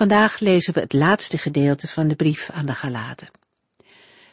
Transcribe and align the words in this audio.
Vandaag 0.00 0.38
lezen 0.38 0.74
we 0.74 0.80
het 0.80 0.92
laatste 0.92 1.38
gedeelte 1.38 1.88
van 1.88 2.08
de 2.08 2.14
brief 2.14 2.50
aan 2.50 2.66
de 2.66 2.74
Galaten. 2.74 3.30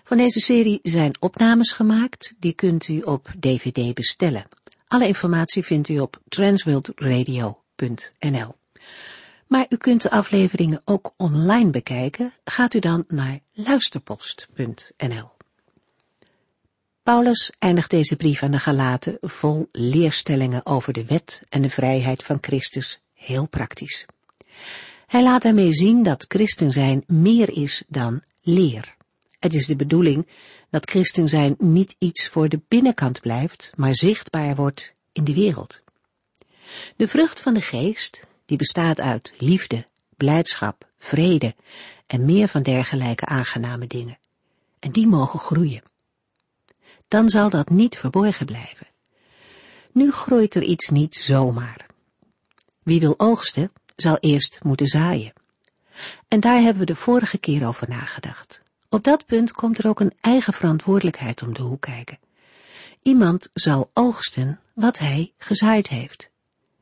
Van 0.03 0.17
deze 0.17 0.39
serie 0.39 0.79
zijn 0.83 1.15
opnames 1.19 1.71
gemaakt, 1.71 2.33
die 2.39 2.53
kunt 2.53 2.87
u 2.87 2.99
op 2.99 3.31
dvd 3.39 3.93
bestellen. 3.93 4.47
Alle 4.87 5.07
informatie 5.07 5.63
vindt 5.63 5.89
u 5.89 5.99
op 5.99 6.21
transworldradio.nl. 6.27 8.55
Maar 9.47 9.65
u 9.69 9.77
kunt 9.77 10.01
de 10.01 10.09
afleveringen 10.09 10.81
ook 10.85 11.13
online 11.17 11.69
bekijken, 11.69 12.33
gaat 12.43 12.73
u 12.73 12.79
dan 12.79 13.05
naar 13.07 13.39
luisterpost.nl. 13.53 15.29
Paulus 17.03 17.53
eindigt 17.59 17.89
deze 17.89 18.15
brief 18.15 18.43
aan 18.43 18.51
de 18.51 18.59
Galaten 18.59 19.17
vol 19.21 19.67
leerstellingen 19.71 20.65
over 20.65 20.93
de 20.93 21.05
wet 21.05 21.41
en 21.49 21.61
de 21.61 21.69
vrijheid 21.69 22.23
van 22.23 22.37
Christus, 22.41 22.99
heel 23.13 23.47
praktisch. 23.47 24.05
Hij 25.07 25.23
laat 25.23 25.41
daarmee 25.41 25.73
zien 25.73 26.03
dat 26.03 26.25
christen 26.27 26.71
zijn 26.71 27.03
meer 27.07 27.49
is 27.49 27.83
dan 27.87 28.23
leer. 28.41 28.95
Het 29.39 29.53
is 29.53 29.65
de 29.65 29.75
bedoeling 29.75 30.27
dat 30.69 30.89
christen 30.89 31.29
zijn 31.29 31.55
niet 31.57 31.95
iets 31.99 32.29
voor 32.29 32.49
de 32.49 32.61
binnenkant 32.67 33.21
blijft, 33.21 33.71
maar 33.75 33.95
zichtbaar 33.95 34.55
wordt 34.55 34.93
in 35.11 35.23
de 35.23 35.33
wereld. 35.33 35.81
De 36.95 37.07
vrucht 37.07 37.41
van 37.41 37.53
de 37.53 37.61
geest, 37.61 38.27
die 38.45 38.57
bestaat 38.57 38.99
uit 38.99 39.33
liefde, 39.37 39.85
blijdschap, 40.17 40.87
vrede 40.97 41.55
en 42.07 42.25
meer 42.25 42.47
van 42.47 42.63
dergelijke 42.63 43.25
aangename 43.25 43.87
dingen. 43.87 44.17
En 44.79 44.91
die 44.91 45.07
mogen 45.07 45.39
groeien. 45.39 45.83
Dan 47.07 47.29
zal 47.29 47.49
dat 47.49 47.69
niet 47.69 47.97
verborgen 47.97 48.45
blijven. 48.45 48.87
Nu 49.91 50.11
groeit 50.11 50.55
er 50.55 50.63
iets 50.63 50.89
niet 50.89 51.15
zomaar. 51.15 51.85
Wie 52.83 52.99
wil 52.99 53.13
oogsten, 53.17 53.71
zal 53.97 54.17
eerst 54.17 54.59
moeten 54.63 54.87
zaaien. 54.87 55.33
En 56.27 56.39
daar 56.39 56.61
hebben 56.61 56.79
we 56.79 56.85
de 56.85 56.95
vorige 56.95 57.37
keer 57.37 57.67
over 57.67 57.89
nagedacht. 57.89 58.61
Op 58.89 59.03
dat 59.03 59.25
punt 59.25 59.51
komt 59.51 59.79
er 59.79 59.87
ook 59.87 59.99
een 59.99 60.13
eigen 60.21 60.53
verantwoordelijkheid 60.53 61.41
om 61.41 61.53
de 61.53 61.61
hoek 61.61 61.81
kijken. 61.81 62.19
Iemand 63.01 63.49
zal 63.53 63.89
oogsten 63.93 64.59
wat 64.73 64.99
hij 64.99 65.33
gezaaid 65.37 65.87
heeft. 65.87 66.29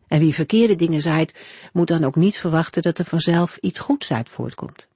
En 0.08 0.20
wie 0.20 0.34
verkeerde 0.34 0.76
dingen 0.76 1.02
zaait, 1.02 1.34
moet 1.74 1.88
dan 1.88 2.04
ook 2.04 2.16
niet 2.16 2.38
verwachten 2.38 2.82
dat 2.82 3.00
er 3.00 3.06
vanzelf 3.06 3.58
iets 3.58 3.80
goeds 3.80 4.12
uit 4.12 4.30
voortkomt. 4.30 4.88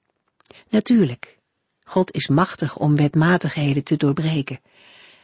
Natuurlijk, 0.68 1.38
God 1.84 2.12
is 2.14 2.28
machtig 2.28 2.76
om 2.76 2.96
wetmatigheden 2.96 3.84
te 3.84 3.96
doorbreken. 3.96 4.60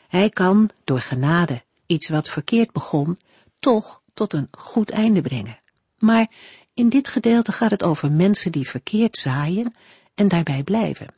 Hij 0.08 0.30
kan, 0.30 0.70
door 0.84 1.00
genade, 1.00 1.62
iets 1.86 2.08
wat 2.08 2.28
verkeerd 2.28 2.72
begon, 2.72 3.16
toch 3.58 4.02
tot 4.14 4.32
een 4.32 4.48
goed 4.50 4.90
einde 4.90 5.20
brengen. 5.20 5.58
Maar 5.98 6.30
in 6.76 6.88
dit 6.88 7.08
gedeelte 7.08 7.52
gaat 7.52 7.70
het 7.70 7.82
over 7.82 8.12
mensen 8.12 8.52
die 8.52 8.68
verkeerd 8.68 9.16
zaaien 9.16 9.74
en 10.14 10.28
daarbij 10.28 10.62
blijven. 10.62 11.14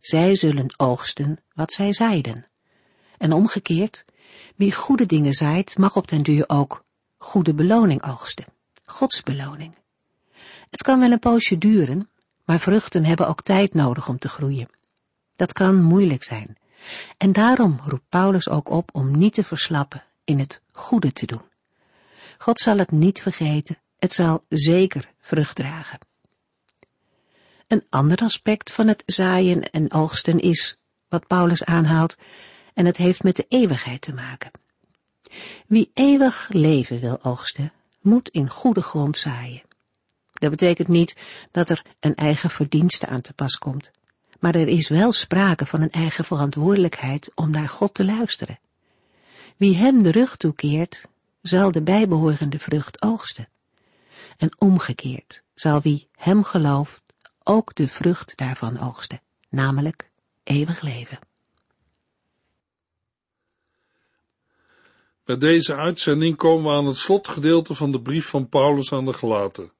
Zij 0.00 0.36
zullen 0.36 0.74
oogsten 0.76 1.38
wat 1.54 1.72
zij 1.72 1.92
zaaiden. 1.92 2.46
En 3.18 3.32
omgekeerd, 3.32 4.04
wie 4.54 4.72
goede 4.72 5.06
dingen 5.06 5.32
zaait, 5.32 5.78
mag 5.78 5.96
op 5.96 6.08
den 6.08 6.22
duur 6.22 6.44
ook 6.46 6.84
goede 7.16 7.54
beloning 7.54 8.04
oogsten. 8.04 8.44
Gods 8.84 9.22
beloning. 9.22 9.74
Het 10.70 10.82
kan 10.82 11.00
wel 11.00 11.10
een 11.10 11.18
poosje 11.18 11.58
duren, 11.58 12.10
maar 12.44 12.60
vruchten 12.60 13.04
hebben 13.04 13.28
ook 13.28 13.42
tijd 13.42 13.74
nodig 13.74 14.08
om 14.08 14.18
te 14.18 14.28
groeien. 14.28 14.68
Dat 15.36 15.52
kan 15.52 15.82
moeilijk 15.82 16.22
zijn. 16.22 16.56
En 17.16 17.32
daarom 17.32 17.80
roept 17.84 18.08
Paulus 18.08 18.48
ook 18.48 18.68
op 18.68 18.90
om 18.92 19.18
niet 19.18 19.34
te 19.34 19.44
verslappen 19.44 20.04
in 20.24 20.38
het 20.38 20.62
goede 20.72 21.12
te 21.12 21.26
doen. 21.26 21.42
God 22.38 22.60
zal 22.60 22.78
het 22.78 22.90
niet 22.90 23.22
vergeten 23.22 23.78
het 23.98 24.12
zal 24.12 24.44
zeker 24.48 25.12
vrucht 25.20 25.56
dragen. 25.56 25.98
Een 27.66 27.86
ander 27.90 28.18
aspect 28.18 28.72
van 28.72 28.88
het 28.88 29.02
zaaien 29.06 29.70
en 29.70 29.92
oogsten 29.92 30.40
is, 30.40 30.76
wat 31.08 31.26
Paulus 31.26 31.64
aanhaalt, 31.64 32.16
en 32.74 32.86
het 32.86 32.96
heeft 32.96 33.22
met 33.22 33.36
de 33.36 33.46
eeuwigheid 33.48 34.00
te 34.00 34.14
maken. 34.14 34.50
Wie 35.66 35.90
eeuwig 35.94 36.48
leven 36.50 37.00
wil 37.00 37.18
oogsten, 37.22 37.72
moet 38.00 38.28
in 38.28 38.50
goede 38.50 38.82
grond 38.82 39.18
zaaien. 39.18 39.62
Dat 40.32 40.50
betekent 40.50 40.88
niet 40.88 41.16
dat 41.50 41.70
er 41.70 41.84
een 42.00 42.14
eigen 42.14 42.50
verdienste 42.50 43.06
aan 43.06 43.20
te 43.20 43.32
pas 43.32 43.58
komt, 43.58 43.90
maar 44.40 44.54
er 44.54 44.68
is 44.68 44.88
wel 44.88 45.12
sprake 45.12 45.66
van 45.66 45.80
een 45.80 45.90
eigen 45.90 46.24
verantwoordelijkheid 46.24 47.30
om 47.34 47.50
naar 47.50 47.68
God 47.68 47.94
te 47.94 48.04
luisteren. 48.04 48.58
Wie 49.56 49.76
hem 49.76 50.02
de 50.02 50.10
rug 50.10 50.36
toekeert, 50.36 51.08
zal 51.42 51.72
de 51.72 51.82
bijbehorende 51.82 52.58
vrucht 52.58 53.02
oogsten. 53.02 53.48
En 54.36 54.50
omgekeerd 54.58 55.42
zal 55.54 55.80
wie 55.80 56.08
hem 56.12 56.44
gelooft 56.44 57.02
ook 57.42 57.74
de 57.74 57.88
vrucht 57.88 58.36
daarvan 58.36 58.80
oogsten, 58.80 59.22
namelijk 59.48 60.10
eeuwig 60.42 60.80
leven. 60.80 61.18
Met 65.24 65.40
deze 65.40 65.74
uitzending 65.74 66.36
komen 66.36 66.70
we 66.70 66.78
aan 66.78 66.86
het 66.86 66.96
slotgedeelte 66.96 67.74
van 67.74 67.92
de 67.92 68.02
brief 68.02 68.26
van 68.26 68.48
Paulus 68.48 68.92
aan 68.92 69.04
de 69.04 69.12
Gelaten. 69.12 69.72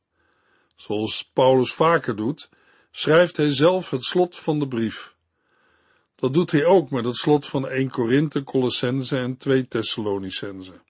Zoals 0.76 1.30
Paulus 1.32 1.72
vaker 1.72 2.16
doet, 2.16 2.48
schrijft 2.90 3.36
hij 3.36 3.54
zelf 3.54 3.90
het 3.90 4.04
slot 4.04 4.36
van 4.36 4.58
de 4.58 4.68
brief. 4.68 5.14
Dat 6.14 6.32
doet 6.32 6.50
hij 6.50 6.64
ook 6.64 6.90
met 6.90 7.04
het 7.04 7.16
slot 7.16 7.46
van 7.46 7.68
1 7.68 7.90
Korinthe, 7.90 8.42
Colossense 8.42 9.16
en 9.16 9.36
2 9.36 9.66
Thessalonicense. 9.66 10.80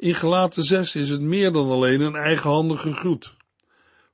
In 0.00 0.14
gelaten 0.14 0.62
6 0.62 0.96
is 0.96 1.08
het 1.08 1.20
meer 1.20 1.52
dan 1.52 1.70
alleen 1.70 2.00
een 2.00 2.14
eigenhandige 2.14 2.92
groet. 2.92 3.34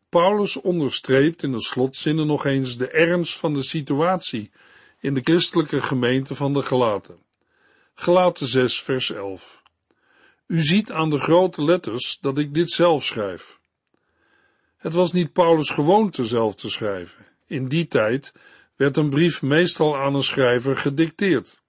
Paulus 0.09 0.61
onderstreept 0.61 1.43
in 1.43 1.53
de 1.53 1.63
slotzinnen 1.63 2.27
nog 2.27 2.45
eens 2.45 2.77
de 2.77 2.89
ernst 2.89 3.39
van 3.39 3.55
de 3.55 3.63
situatie 3.63 4.51
in 5.01 5.15
de 5.15 5.21
christelijke 5.21 5.81
gemeente 5.81 6.35
van 6.35 6.53
de 6.53 6.63
Gelaten. 6.63 7.19
Gelaten 7.95 8.47
6 8.47 8.83
vers 8.83 9.13
11. 9.13 9.63
U 10.47 10.63
ziet 10.63 10.93
aan 10.93 11.11
de 11.11 11.19
grote 11.19 11.63
letters 11.63 12.19
dat 12.21 12.39
ik 12.39 12.55
dit 12.55 12.71
zelf 12.71 13.05
schrijf. 13.05 13.59
Het 14.77 14.93
was 14.93 15.13
niet 15.13 15.33
Paulus' 15.33 15.71
gewoonte 15.71 16.25
zelf 16.25 16.55
te 16.55 16.71
schrijven. 16.71 17.27
In 17.47 17.69
die 17.69 17.87
tijd 17.87 18.33
werd 18.77 18.97
een 18.97 19.11
brief 19.11 19.43
meestal 19.43 19.97
aan 19.97 20.15
een 20.15 20.23
schrijver 20.23 20.77
gedicteerd. 20.77 21.63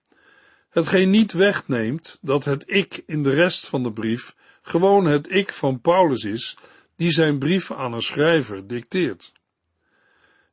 Hetgeen 0.77 1.09
niet 1.09 1.31
wegneemt 1.31 2.17
dat 2.21 2.45
het 2.45 2.63
ik 2.67 3.03
in 3.05 3.23
de 3.23 3.29
rest 3.29 3.67
van 3.67 3.83
de 3.83 3.91
brief 3.91 4.35
gewoon 4.61 5.05
het 5.05 5.31
ik 5.31 5.53
van 5.53 5.81
Paulus 5.81 6.23
is, 6.23 6.57
die 6.95 7.11
zijn 7.11 7.39
brief 7.39 7.71
aan 7.71 7.93
een 7.93 8.01
schrijver 8.01 8.67
dicteert. 8.67 9.33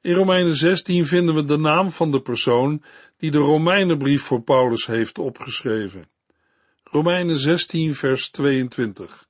In 0.01 0.15
Romeinen 0.15 0.55
16 0.55 1.07
vinden 1.07 1.35
we 1.35 1.45
de 1.45 1.57
naam 1.57 1.91
van 1.91 2.11
de 2.11 2.21
persoon 2.21 2.83
die 3.17 3.31
de 3.31 3.39
Romeinenbrief 3.39 4.23
voor 4.23 4.43
Paulus 4.43 4.87
heeft 4.87 5.19
opgeschreven. 5.19 6.09
Romeinen 6.85 7.39
16 7.39 7.95
vers 7.95 8.31
22. 8.31 9.29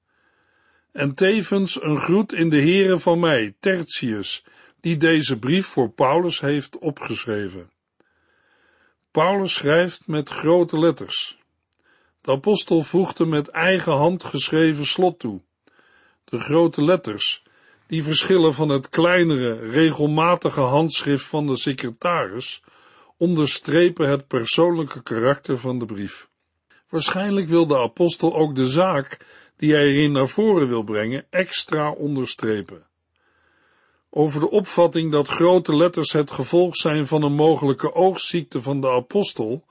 En 0.93 1.15
tevens 1.15 1.83
een 1.83 1.99
groet 1.99 2.33
in 2.33 2.49
de 2.49 2.61
Here 2.61 2.99
van 2.99 3.21
mij, 3.21 3.55
Tertius, 3.61 4.45
die 4.81 4.97
deze 4.97 5.39
brief 5.39 5.67
voor 5.67 5.91
Paulus 5.91 6.41
heeft 6.41 6.79
opgeschreven. 6.79 7.73
Paulus 9.15 9.55
schrijft 9.55 10.07
met 10.07 10.29
grote 10.29 10.79
letters. 10.79 11.39
De 12.21 12.31
apostel 12.31 12.83
voegde 12.83 13.27
met 13.27 13.49
eigen 13.49 13.93
hand 13.93 14.25
geschreven 14.25 14.87
slot 14.87 15.19
toe. 15.19 15.41
De 16.25 16.39
grote 16.39 16.85
letters, 16.85 17.43
die 17.87 18.03
verschillen 18.03 18.55
van 18.55 18.69
het 18.69 18.89
kleinere, 18.89 19.71
regelmatige 19.71 20.61
handschrift 20.61 21.27
van 21.27 21.47
de 21.47 21.57
secretaris, 21.57 22.63
onderstrepen 23.17 24.09
het 24.09 24.27
persoonlijke 24.27 25.03
karakter 25.03 25.59
van 25.59 25.79
de 25.79 25.85
brief. 25.85 26.29
Waarschijnlijk 26.89 27.49
wil 27.49 27.67
de 27.67 27.79
apostel 27.79 28.35
ook 28.35 28.55
de 28.55 28.69
zaak 28.69 29.27
die 29.57 29.73
hij 29.73 29.87
erin 29.87 30.13
naar 30.13 30.29
voren 30.29 30.69
wil 30.69 30.83
brengen 30.83 31.27
extra 31.31 31.91
onderstrepen 31.91 32.87
over 34.17 34.41
de 34.41 34.51
opvatting 34.51 35.13
dat 35.13 35.29
grote 35.29 35.77
letters 35.77 36.13
het 36.13 36.31
gevolg 36.31 36.77
zijn 36.77 37.07
van 37.07 37.23
een 37.23 37.35
mogelijke 37.35 37.95
oogziekte 37.95 38.63
van 38.63 38.81
de 38.81 38.91
apostel, 38.91 39.65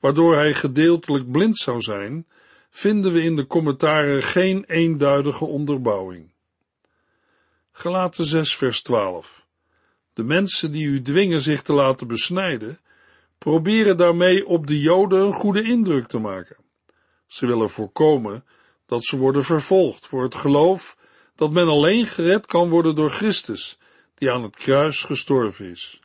waardoor 0.00 0.34
hij 0.34 0.54
gedeeltelijk 0.54 1.30
blind 1.30 1.56
zou 1.56 1.80
zijn, 1.80 2.26
vinden 2.70 3.12
we 3.12 3.22
in 3.22 3.36
de 3.36 3.46
commentaren 3.46 4.22
geen 4.22 4.64
eenduidige 4.64 5.44
onderbouwing. 5.44 6.32
Gelaten 7.72 8.24
6 8.24 8.56
vers 8.56 8.82
12 8.82 9.46
De 10.12 10.22
mensen 10.22 10.72
die 10.72 10.86
u 10.86 11.02
dwingen 11.02 11.40
zich 11.40 11.62
te 11.62 11.72
laten 11.72 12.06
besnijden, 12.06 12.80
proberen 13.38 13.96
daarmee 13.96 14.46
op 14.46 14.66
de 14.66 14.80
Joden 14.80 15.20
een 15.20 15.32
goede 15.32 15.62
indruk 15.62 16.06
te 16.06 16.18
maken. 16.18 16.56
Ze 17.26 17.46
willen 17.46 17.70
voorkomen 17.70 18.44
dat 18.86 19.04
ze 19.04 19.16
worden 19.16 19.44
vervolgd 19.44 20.06
voor 20.06 20.22
het 20.22 20.34
geloof 20.34 20.96
dat 21.34 21.50
men 21.50 21.68
alleen 21.68 22.06
gered 22.06 22.46
kan 22.46 22.68
worden 22.68 22.94
door 22.94 23.10
Christus, 23.10 23.78
die 24.16 24.30
aan 24.30 24.42
het 24.42 24.56
kruis 24.56 25.02
gestorven 25.02 25.70
is. 25.70 26.00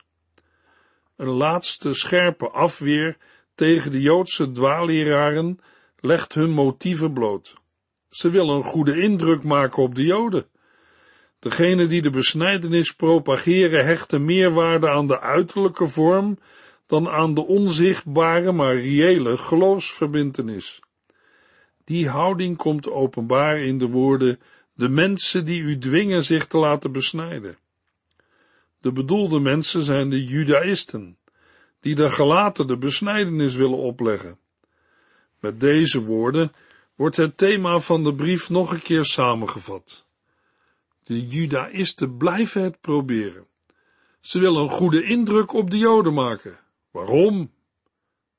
Een 1.16 1.28
laatste 1.28 1.92
scherpe 1.92 2.50
afweer 2.50 3.16
tegen 3.54 3.92
de 3.92 4.00
Joodse 4.00 4.52
dwaalleraren 4.52 5.58
legt 6.00 6.34
hun 6.34 6.50
motieven 6.50 7.12
bloot. 7.12 7.54
Ze 8.10 8.30
willen 8.30 8.54
een 8.54 8.62
goede 8.62 9.00
indruk 9.00 9.42
maken 9.42 9.82
op 9.82 9.94
de 9.94 10.02
Joden. 10.02 10.46
Degenen 11.38 11.88
die 11.88 12.02
de 12.02 12.10
besnijdenis 12.10 12.92
propageren 12.92 13.84
hechten 13.84 14.24
meer 14.24 14.50
waarde 14.50 14.88
aan 14.88 15.06
de 15.06 15.20
uiterlijke 15.20 15.86
vorm 15.86 16.38
dan 16.86 17.08
aan 17.08 17.34
de 17.34 17.46
onzichtbare 17.46 18.52
maar 18.52 18.76
reële 18.76 19.36
geloofsverbintenis. 19.36 20.80
Die 21.84 22.08
houding 22.08 22.56
komt 22.56 22.90
openbaar 22.90 23.58
in 23.58 23.78
de 23.78 23.88
woorden 23.88 24.40
de 24.74 24.88
mensen 24.88 25.44
die 25.44 25.60
u 25.60 25.78
dwingen 25.78 26.24
zich 26.24 26.46
te 26.46 26.58
laten 26.58 26.92
besnijden. 26.92 27.56
De 28.82 28.92
bedoelde 28.92 29.40
mensen 29.40 29.82
zijn 29.82 30.10
de 30.10 30.24
Judaïsten, 30.24 31.18
die 31.80 31.94
de 31.94 32.10
gelaten 32.10 32.66
de 32.66 32.76
besnijdenis 32.76 33.54
willen 33.54 33.78
opleggen. 33.78 34.38
Met 35.40 35.60
deze 35.60 36.04
woorden 36.04 36.52
wordt 36.94 37.16
het 37.16 37.36
thema 37.36 37.78
van 37.78 38.04
de 38.04 38.14
brief 38.14 38.50
nog 38.50 38.70
een 38.70 38.82
keer 38.82 39.04
samengevat. 39.04 40.06
De 41.04 41.26
Judaïsten 41.26 42.16
blijven 42.16 42.62
het 42.62 42.80
proberen. 42.80 43.46
Ze 44.20 44.38
willen 44.38 44.62
een 44.62 44.68
goede 44.68 45.04
indruk 45.04 45.52
op 45.52 45.70
de 45.70 45.78
Joden 45.78 46.14
maken. 46.14 46.58
Waarom? 46.90 47.50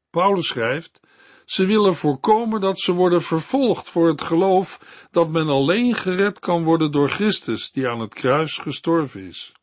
Paulus 0.09 0.47
schrijft, 0.47 0.99
ze 1.45 1.65
willen 1.65 1.95
voorkomen 1.95 2.61
dat 2.61 2.79
ze 2.79 2.91
worden 2.91 3.21
vervolgd 3.21 3.89
voor 3.89 4.07
het 4.07 4.21
geloof 4.21 4.79
dat 5.11 5.29
men 5.29 5.47
alleen 5.47 5.95
gered 5.95 6.39
kan 6.39 6.63
worden 6.63 6.91
door 6.91 7.09
Christus, 7.09 7.71
die 7.71 7.87
aan 7.87 7.99
het 7.99 8.13
kruis 8.13 8.57
gestorven 8.57 9.21
is. 9.21 9.53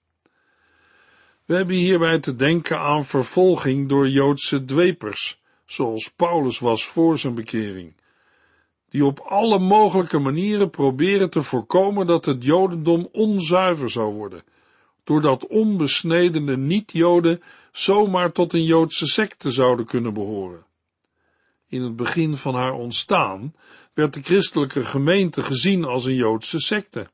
We 1.51 1.57
hebben 1.57 1.77
hierbij 1.77 2.19
te 2.19 2.37
denken 2.37 2.79
aan 2.79 3.05
vervolging 3.05 3.89
door 3.89 4.09
Joodse 4.09 4.65
dwepers, 4.65 5.41
zoals 5.67 6.13
Paulus 6.17 6.59
was 6.59 6.87
voor 6.87 7.19
zijn 7.19 7.35
bekering, 7.35 7.95
die 8.89 9.05
op 9.05 9.19
alle 9.19 9.59
mogelijke 9.59 10.19
manieren 10.19 10.71
proberen 10.71 11.31
te 11.31 11.43
voorkomen 11.43 12.07
dat 12.07 12.25
het 12.25 12.45
Jodendom 12.45 13.09
onzuiver 13.13 13.91
zou 13.91 14.15
worden, 14.15 14.43
doordat 15.05 15.47
onbesnedene 15.47 16.57
niet-Joden 16.57 17.43
zomaar 17.73 18.33
tot 18.33 18.53
een 18.53 18.65
Joodse 18.65 19.07
secte 19.07 19.51
zouden 19.51 19.87
kunnen 19.87 20.15
behoren. 20.15 20.67
In 21.69 21.83
het 21.83 21.97
begin 21.97 22.35
van 22.37 22.55
haar 22.55 22.73
ontstaan 22.73 23.55
werd 23.95 24.15
de 24.15 24.23
christelijke 24.23 24.85
gemeente 24.85 25.43
gezien 25.43 25.85
als 25.85 26.05
een 26.05 26.15
Joodse 26.15 26.59
secte. 26.59 27.11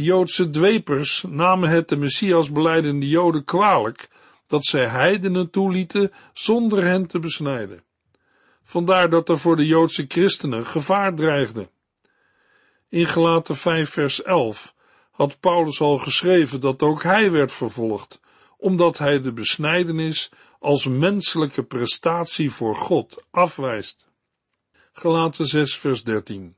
De 0.00 0.06
Joodse 0.06 0.50
dwepers 0.50 1.24
namen 1.28 1.68
het 1.70 1.88
de 1.88 1.96
Messias 1.96 2.52
beleidende 2.52 3.08
Joden 3.08 3.44
kwalijk 3.44 4.08
dat 4.46 4.64
zij 4.64 4.86
heidenen 4.86 5.50
toelieten 5.50 6.12
zonder 6.32 6.84
hen 6.84 7.06
te 7.06 7.18
besnijden. 7.18 7.82
Vandaar 8.62 9.10
dat 9.10 9.28
er 9.28 9.38
voor 9.38 9.56
de 9.56 9.66
Joodse 9.66 10.04
christenen 10.08 10.66
gevaar 10.66 11.14
dreigde. 11.14 11.68
In 12.88 13.06
Gelaten 13.06 13.56
5 13.56 13.90
vers 13.90 14.22
11 14.22 14.74
had 15.10 15.40
Paulus 15.40 15.80
al 15.80 15.98
geschreven 15.98 16.60
dat 16.60 16.82
ook 16.82 17.02
hij 17.02 17.30
werd 17.30 17.52
vervolgd, 17.52 18.20
omdat 18.56 18.98
hij 18.98 19.20
de 19.20 19.32
besnijdenis 19.32 20.30
als 20.58 20.86
menselijke 20.86 21.64
prestatie 21.64 22.50
voor 22.50 22.76
God 22.76 23.24
afwijst. 23.30 24.10
Gelaten 24.92 25.46
6 25.46 25.76
vers 25.76 26.02
13 26.02 26.54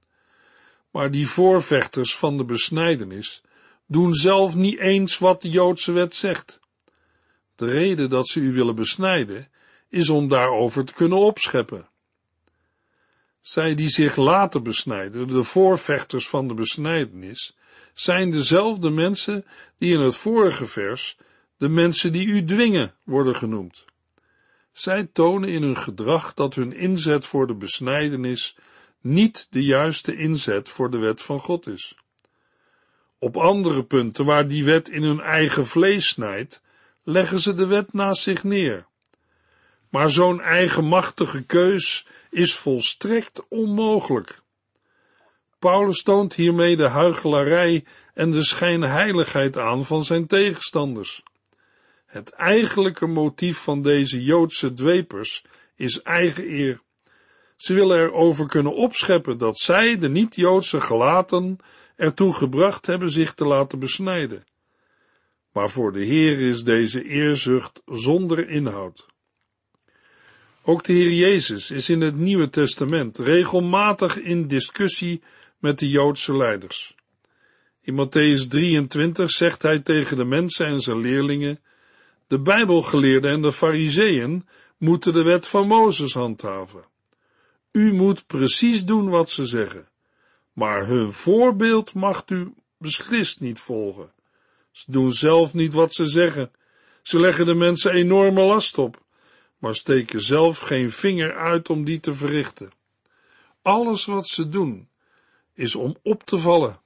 Maar 0.93 1.11
die 1.11 1.27
voorvechters 1.27 2.17
van 2.17 2.37
de 2.37 2.45
besnijdenis 2.45 3.43
doen 3.87 4.13
zelf 4.13 4.55
niet 4.55 4.79
eens 4.79 5.19
wat 5.19 5.43
de 5.43 5.49
Joodse 5.49 5.93
wet 5.93 6.15
zegt. 6.15 6.61
De 7.57 7.71
reden 7.71 8.11
dat 8.11 8.29
ze 8.29 8.41
u 8.41 8.53
willen 8.53 8.75
besnijden 8.75 9.49
is 9.89 10.09
om 10.09 10.29
daarover 10.29 10.85
te 10.85 10.93
kunnen 10.93 11.19
opscheppen. 11.19 11.89
Zij 13.41 13.75
die 13.75 13.89
zich 13.89 14.17
laten 14.17 14.63
besnijden, 14.63 15.27
de 15.27 15.45
voorvechters 15.45 16.29
van 16.29 16.49
de 16.49 16.55
besnijdenis, 16.55 17.57
zijn 17.95 18.31
dezelfde 18.31 18.91
mensen 18.91 19.45
die 19.79 19.93
in 19.95 20.01
het 20.01 20.17
vorige 20.17 20.67
vers 20.67 21.17
de 21.57 21.69
mensen 21.69 22.13
die 22.13 22.27
u 22.27 22.45
dwingen 22.45 22.95
worden 23.05 23.35
genoemd. 23.35 23.85
Zij 24.73 25.09
tonen 25.13 25.49
in 25.49 25.63
hun 25.63 25.77
gedrag 25.77 26.35
dat 26.35 26.55
hun 26.55 26.73
inzet 26.73 27.27
voor 27.27 27.47
de 27.47 27.55
besnijdenis 27.55 28.57
niet 29.03 29.47
de 29.51 29.65
juiste 29.65 30.17
inzet 30.17 30.69
voor 30.69 30.91
de 30.91 30.99
wet 30.99 31.23
van 31.23 31.39
God 31.39 31.67
is. 31.67 31.97
Op 33.19 33.37
andere 33.37 33.85
punten 33.85 34.25
waar 34.25 34.49
die 34.49 34.65
wet 34.65 34.89
in 34.89 35.03
hun 35.03 35.21
eigen 35.21 35.67
vlees 35.67 36.09
snijdt, 36.09 36.63
leggen 37.03 37.41
ze 37.41 37.55
de 37.55 37.67
wet 37.67 37.93
naast 37.93 38.23
zich 38.23 38.45
neer. 38.45 38.87
Maar 39.89 40.11
zo'n 40.11 40.41
eigenmachtige 40.41 41.43
keus 41.43 42.07
is 42.31 42.55
volstrekt 42.55 43.49
onmogelijk. 43.49 44.41
Paulus 45.59 46.03
toont 46.03 46.35
hiermee 46.35 46.77
de 46.77 46.89
huichelarij 46.89 47.85
en 48.15 48.31
de 48.31 48.45
schijnheiligheid 48.45 49.59
aan 49.59 49.85
van 49.85 50.05
zijn 50.05 50.27
tegenstanders. 50.27 51.23
Het 52.07 52.31
eigenlijke 52.31 53.07
motief 53.07 53.59
van 53.59 53.83
deze 53.83 54.23
Joodse 54.23 54.73
dwepers 54.73 55.45
is 55.77 56.03
eigen 56.03 56.45
eer. 56.45 56.81
Ze 57.63 57.75
willen 57.75 57.99
erover 57.99 58.47
kunnen 58.47 58.75
opscheppen 58.75 59.39
dat 59.39 59.59
zij, 59.59 59.99
de 59.99 60.09
niet-Joodse 60.09 60.81
gelaten, 60.81 61.57
ertoe 61.97 62.35
gebracht 62.35 62.87
hebben 62.87 63.11
zich 63.11 63.35
te 63.35 63.45
laten 63.45 63.79
besnijden. 63.79 64.45
Maar 65.53 65.71
voor 65.71 65.93
de 65.93 66.05
Heer 66.05 66.41
is 66.41 66.63
deze 66.63 67.05
eerzucht 67.05 67.83
zonder 67.87 68.49
inhoud. 68.49 69.07
Ook 70.63 70.85
de 70.85 70.93
Heer 70.93 71.13
Jezus 71.13 71.71
is 71.71 71.89
in 71.89 72.01
het 72.01 72.17
Nieuwe 72.17 72.51
Testament 72.51 73.19
regelmatig 73.19 74.17
in 74.17 74.47
discussie 74.47 75.23
met 75.59 75.79
de 75.79 75.89
Joodse 75.89 76.37
leiders. 76.37 76.95
In 77.81 78.07
Matthäus 78.07 78.49
23 78.49 79.31
zegt 79.31 79.63
hij 79.63 79.79
tegen 79.79 80.17
de 80.17 80.25
mensen 80.25 80.67
en 80.67 80.81
zijn 80.81 81.01
leerlingen, 81.01 81.61
de 82.27 82.41
Bijbelgeleerden 82.41 83.31
en 83.31 83.43
de 83.43 83.53
Fariseeën 83.53 84.49
moeten 84.79 85.13
de 85.13 85.23
wet 85.23 85.47
van 85.47 85.67
Mozes 85.67 86.15
handhaven. 86.15 86.91
U 87.73 87.93
moet 87.93 88.27
precies 88.27 88.85
doen 88.85 89.09
wat 89.09 89.31
ze 89.31 89.47
zeggen, 89.47 89.89
maar 90.53 90.87
hun 90.87 91.13
voorbeeld 91.13 91.95
mag 91.95 92.25
u 92.27 92.55
beslist 92.79 93.41
niet 93.41 93.61
volgen. 93.61 94.13
Ze 94.71 94.91
doen 94.91 95.13
zelf 95.13 95.55
niet 95.55 95.73
wat 95.73 95.95
ze 95.95 96.07
zeggen. 96.07 96.51
Ze 97.03 97.21
leggen 97.21 97.47
de 97.47 97.55
mensen 97.55 97.93
enorme 97.93 98.43
last 98.43 98.79
op, 98.79 99.03
maar 99.59 99.75
steken 99.75 100.21
zelf 100.21 100.59
geen 100.59 100.91
vinger 100.91 101.37
uit 101.37 101.71
om 101.71 101.85
die 101.85 102.01
te 102.01 102.15
verrichten. 102.15 102.73
Alles 103.63 104.05
wat 104.05 104.29
ze 104.29 104.49
doen, 104.49 104.89
is 105.55 105.75
om 105.75 105.97
op 106.03 106.23
te 106.23 106.39
vallen. 106.39 106.81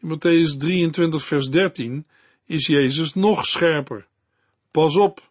In 0.00 0.08
Matthäus 0.08 0.56
23 0.58 1.24
vers 1.24 1.48
13 1.48 2.06
is 2.44 2.66
Jezus 2.66 3.14
nog 3.14 3.46
scherper. 3.46 4.06
Pas 4.70 4.96
op, 4.96 5.30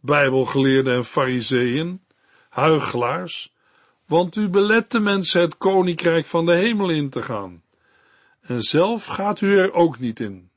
bijbelgeleerden 0.00 0.94
en 0.94 1.04
fariseeën, 1.04 2.00
huigelaars, 2.48 3.52
want 4.10 4.36
u 4.36 4.48
belet 4.48 4.90
de 4.90 5.00
mensen 5.00 5.40
het 5.40 5.56
koninkrijk 5.56 6.26
van 6.26 6.46
de 6.46 6.54
hemel 6.54 6.90
in 6.90 7.10
te 7.10 7.22
gaan. 7.22 7.62
En 8.40 8.62
zelf 8.62 9.04
gaat 9.04 9.40
u 9.40 9.58
er 9.58 9.72
ook 9.72 9.98
niet 9.98 10.20
in. 10.20 10.50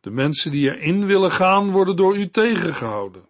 De 0.00 0.10
mensen 0.10 0.50
die 0.50 0.70
erin 0.70 1.06
willen 1.06 1.30
gaan, 1.30 1.70
worden 1.70 1.96
door 1.96 2.16
u 2.16 2.28
tegengehouden. 2.28 3.28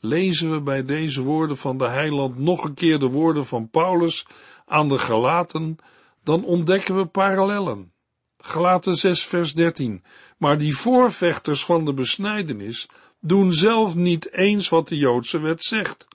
Lezen 0.00 0.50
we 0.50 0.60
bij 0.60 0.82
deze 0.82 1.22
woorden 1.22 1.56
van 1.56 1.78
de 1.78 1.88
heiland 1.88 2.38
nog 2.38 2.64
een 2.64 2.74
keer 2.74 2.98
de 2.98 3.08
woorden 3.08 3.46
van 3.46 3.68
Paulus 3.70 4.26
aan 4.66 4.88
de 4.88 4.98
Galaten, 4.98 5.76
dan 6.24 6.44
ontdekken 6.44 6.96
we 6.96 7.06
parallellen. 7.06 7.92
Galaten 8.38 8.94
6 8.94 9.24
vers 9.24 9.52
13. 9.52 10.04
Maar 10.38 10.58
die 10.58 10.76
voorvechters 10.76 11.64
van 11.64 11.84
de 11.84 11.94
besnijdenis 11.94 12.88
doen 13.20 13.52
zelf 13.52 13.94
niet 13.94 14.32
eens 14.32 14.68
wat 14.68 14.88
de 14.88 14.96
Joodse 14.96 15.40
wet 15.40 15.64
zegt. 15.64 16.06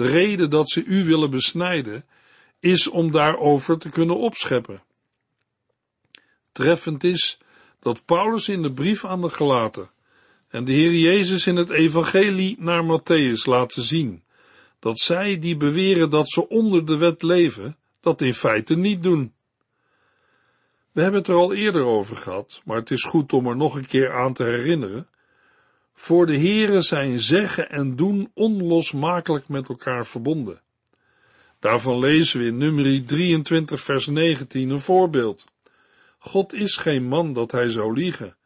De 0.00 0.06
reden 0.06 0.50
dat 0.50 0.70
ze 0.70 0.84
u 0.84 1.04
willen 1.04 1.30
besnijden, 1.30 2.04
is 2.60 2.88
om 2.88 3.10
daarover 3.10 3.78
te 3.78 3.90
kunnen 3.90 4.16
opscheppen. 4.16 4.82
Treffend 6.52 7.04
is 7.04 7.38
dat 7.80 8.04
Paulus 8.04 8.48
in 8.48 8.62
de 8.62 8.72
brief 8.72 9.04
aan 9.04 9.20
de 9.20 9.28
Galaten 9.28 9.90
en 10.48 10.64
de 10.64 10.72
Heer 10.72 10.94
Jezus 10.94 11.46
in 11.46 11.56
het 11.56 11.70
evangelie 11.70 12.56
naar 12.58 12.84
Matthäus 12.84 13.44
laten 13.44 13.82
zien 13.82 14.22
dat 14.78 14.98
zij 14.98 15.38
die 15.38 15.56
beweren 15.56 16.10
dat 16.10 16.30
ze 16.30 16.48
onder 16.48 16.86
de 16.86 16.96
wet 16.96 17.22
leven, 17.22 17.76
dat 18.00 18.22
in 18.22 18.34
feite 18.34 18.76
niet 18.76 19.02
doen. 19.02 19.32
We 20.92 21.02
hebben 21.02 21.20
het 21.20 21.28
er 21.28 21.36
al 21.36 21.54
eerder 21.54 21.84
over 21.84 22.16
gehad, 22.16 22.62
maar 22.64 22.76
het 22.76 22.90
is 22.90 23.04
goed 23.04 23.32
om 23.32 23.46
er 23.46 23.56
nog 23.56 23.74
een 23.74 23.86
keer 23.86 24.12
aan 24.12 24.32
te 24.32 24.44
herinneren. 24.44 25.08
Voor 26.00 26.26
de 26.26 26.38
Heere 26.38 26.80
zijn 26.80 27.20
zeggen 27.20 27.70
en 27.70 27.96
doen 27.96 28.30
onlosmakelijk 28.34 29.48
met 29.48 29.68
elkaar 29.68 30.06
verbonden. 30.06 30.62
Daarvan 31.58 31.98
lezen 31.98 32.40
we 32.40 32.46
in 32.46 32.56
nummer 32.56 33.04
23 33.06 33.80
vers 33.80 34.06
19 34.06 34.70
een 34.70 34.80
voorbeeld. 34.80 35.44
God 36.18 36.52
is 36.52 36.76
geen 36.76 37.04
man 37.04 37.32
dat 37.32 37.52
hij 37.52 37.70
zou 37.70 37.94
liegen. 37.94 38.36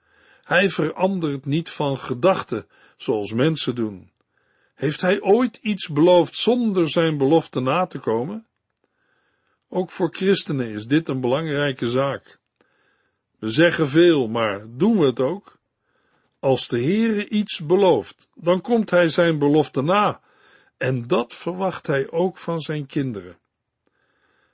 Hij 0.42 0.68
verandert 0.68 1.44
niet 1.44 1.70
van 1.70 1.98
gedachten, 1.98 2.66
zoals 2.96 3.32
mensen 3.32 3.74
doen. 3.74 4.10
Heeft 4.74 5.00
hij 5.00 5.20
ooit 5.20 5.56
iets 5.56 5.88
beloofd 5.88 6.36
zonder 6.36 6.90
zijn 6.90 7.18
belofte 7.18 7.60
na 7.60 7.86
te 7.86 7.98
komen? 7.98 8.46
Ook 9.68 9.90
voor 9.90 10.14
christenen 10.14 10.68
is 10.68 10.86
dit 10.86 11.08
een 11.08 11.20
belangrijke 11.20 11.88
zaak. 11.88 12.38
We 13.38 13.48
zeggen 13.48 13.88
veel, 13.88 14.28
maar 14.28 14.66
doen 14.68 14.98
we 14.98 15.06
het 15.06 15.20
ook? 15.20 15.62
Als 16.44 16.68
de 16.68 16.80
Heere 16.82 17.28
iets 17.28 17.66
belooft, 17.66 18.28
dan 18.34 18.60
komt 18.60 18.90
hij 18.90 19.08
zijn 19.08 19.38
belofte 19.38 19.82
na, 19.82 20.20
en 20.76 21.06
dat 21.06 21.34
verwacht 21.34 21.86
hij 21.86 22.10
ook 22.10 22.38
van 22.38 22.60
zijn 22.60 22.86
kinderen. 22.86 23.38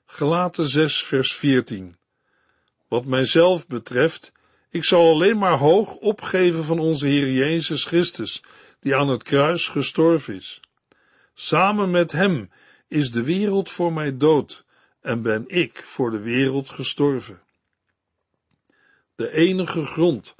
Gelaten 0.07 0.67
6 0.67 1.03
vers 1.03 1.35
14 1.35 1.97
Wat 2.89 3.05
mijzelf 3.05 3.67
betreft, 3.67 4.33
ik 4.69 4.85
zal 4.85 5.11
alleen 5.11 5.39
maar 5.39 5.59
hoog 5.59 5.95
opgeven 5.95 6.65
van 6.65 6.79
onze 6.79 7.09
Heer 7.09 7.33
Jezus 7.33 7.85
Christus, 7.85 8.43
die 8.81 8.97
aan 8.97 9.09
het 9.09 9.23
kruis 9.23 9.69
gestorven 9.69 10.35
is. 10.35 10.61
Samen 11.35 11.91
met 11.91 12.13
hem 12.13 12.51
is 12.89 13.11
de 13.11 13.23
wereld 13.23 13.71
voor 13.71 13.93
mij 13.93 14.17
dood 14.17 14.65
en 15.01 15.23
ben 15.23 15.45
ik 15.47 15.77
voor 15.77 16.11
de 16.11 16.21
wereld 16.21 16.69
gestorven. 16.69 17.43
De 19.15 19.33
enige 19.33 19.87
grond 19.87 20.39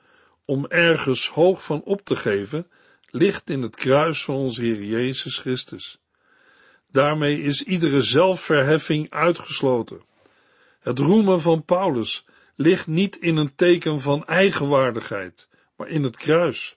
om 0.51 0.67
ergens 0.67 1.29
hoog 1.29 1.65
van 1.65 1.83
op 1.83 2.05
te 2.05 2.17
geven, 2.17 2.71
ligt 3.11 3.51
in 3.51 3.63
het 3.63 3.77
kruis 3.77 4.25
van 4.25 4.35
onze 4.35 4.63
Heer 4.63 4.85
Jezus 4.85 5.39
Christus. 5.39 5.99
Daarmee 6.93 7.43
is 7.43 7.63
iedere 7.63 8.03
zelfverheffing 8.03 9.11
uitgesloten. 9.11 10.03
Het 10.81 10.99
roemen 10.99 11.41
van 11.41 11.65
Paulus 11.65 12.25
ligt 12.55 12.87
niet 12.87 13.17
in 13.17 13.37
een 13.37 13.55
teken 13.55 14.01
van 14.01 14.25
eigenwaardigheid, 14.27 15.49
maar 15.77 15.89
in 15.89 16.03
het 16.03 16.17
kruis, 16.17 16.75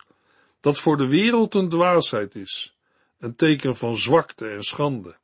dat 0.61 0.79
voor 0.79 0.97
de 0.97 1.07
wereld 1.07 1.55
een 1.55 1.69
dwaasheid 1.69 2.35
is, 2.35 2.77
een 3.19 3.35
teken 3.35 3.75
van 3.75 3.97
zwakte 3.97 4.47
en 4.47 4.63
schande. 4.63 5.15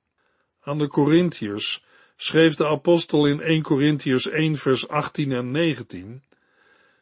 Aan 0.61 0.77
de 0.77 0.87
Corinthiërs 0.87 1.83
schreef 2.15 2.55
de 2.55 2.67
apostel 2.67 3.25
in 3.25 3.41
1 3.41 3.61
Corinthiërs 3.61 4.27
1 4.27 4.55
vers 4.55 4.87
18 4.87 5.31
en 5.31 5.51
19, 5.51 6.23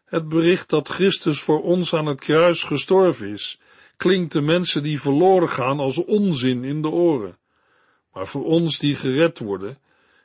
het 0.07 0.29
bericht 0.29 0.69
dat 0.69 0.89
Christus 0.89 1.41
voor 1.41 1.63
ons 1.63 1.93
aan 1.93 2.05
het 2.05 2.19
kruis 2.19 2.63
gestorven 2.63 3.27
is, 3.27 3.59
klinkt 3.97 4.31
de 4.31 4.41
mensen 4.41 4.83
die 4.83 5.01
verloren 5.01 5.49
gaan 5.49 5.79
als 5.79 6.05
onzin 6.05 6.63
in 6.63 6.81
de 6.81 6.89
oren. 6.89 7.37
Maar 8.13 8.27
voor 8.27 8.43
ons 8.43 8.79
die 8.79 8.95
gered 8.95 9.39
worden, 9.39 9.77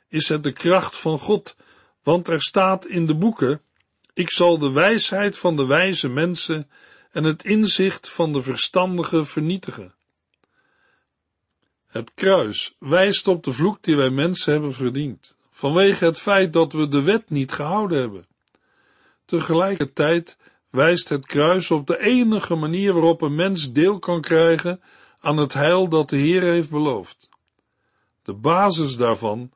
is 0.07 0.27
het 0.27 0.43
de 0.43 0.51
kracht 0.51 0.97
van 0.97 1.19
God, 1.19 1.55
want 2.03 2.27
er 2.27 2.41
staat 2.41 2.85
in 2.85 3.05
de 3.05 3.15
boeken, 3.15 3.61
ik 4.13 4.31
zal 4.31 4.57
de 4.57 4.71
wijsheid 4.71 5.37
van 5.37 5.55
de 5.55 5.65
wijze 5.65 6.09
mensen 6.09 6.69
en 7.11 7.23
het 7.23 7.43
inzicht 7.43 8.09
van 8.09 8.33
de 8.33 8.41
verstandigen 8.41 9.27
vernietigen. 9.27 9.93
Het 11.87 12.13
kruis 12.13 12.75
wijst 12.79 13.27
op 13.27 13.43
de 13.43 13.51
vloek 13.51 13.83
die 13.83 13.95
wij 13.95 14.09
mensen 14.09 14.53
hebben 14.53 14.73
verdiend, 14.73 15.35
vanwege 15.51 16.05
het 16.05 16.19
feit 16.19 16.53
dat 16.53 16.73
we 16.73 16.87
de 16.87 17.01
wet 17.01 17.29
niet 17.29 17.51
gehouden 17.51 17.99
hebben. 17.99 18.27
Tegelijkertijd 19.25 20.37
wijst 20.69 21.09
het 21.09 21.25
kruis 21.25 21.71
op 21.71 21.87
de 21.87 21.99
enige 21.99 22.55
manier 22.55 22.93
waarop 22.93 23.21
een 23.21 23.35
mens 23.35 23.71
deel 23.71 23.99
kan 23.99 24.21
krijgen 24.21 24.81
aan 25.19 25.37
het 25.37 25.53
heil 25.53 25.89
dat 25.89 26.09
de 26.09 26.17
Heer 26.17 26.43
heeft 26.43 26.69
beloofd. 26.69 27.29
De 28.23 28.33
basis 28.33 28.97
daarvan 28.97 29.51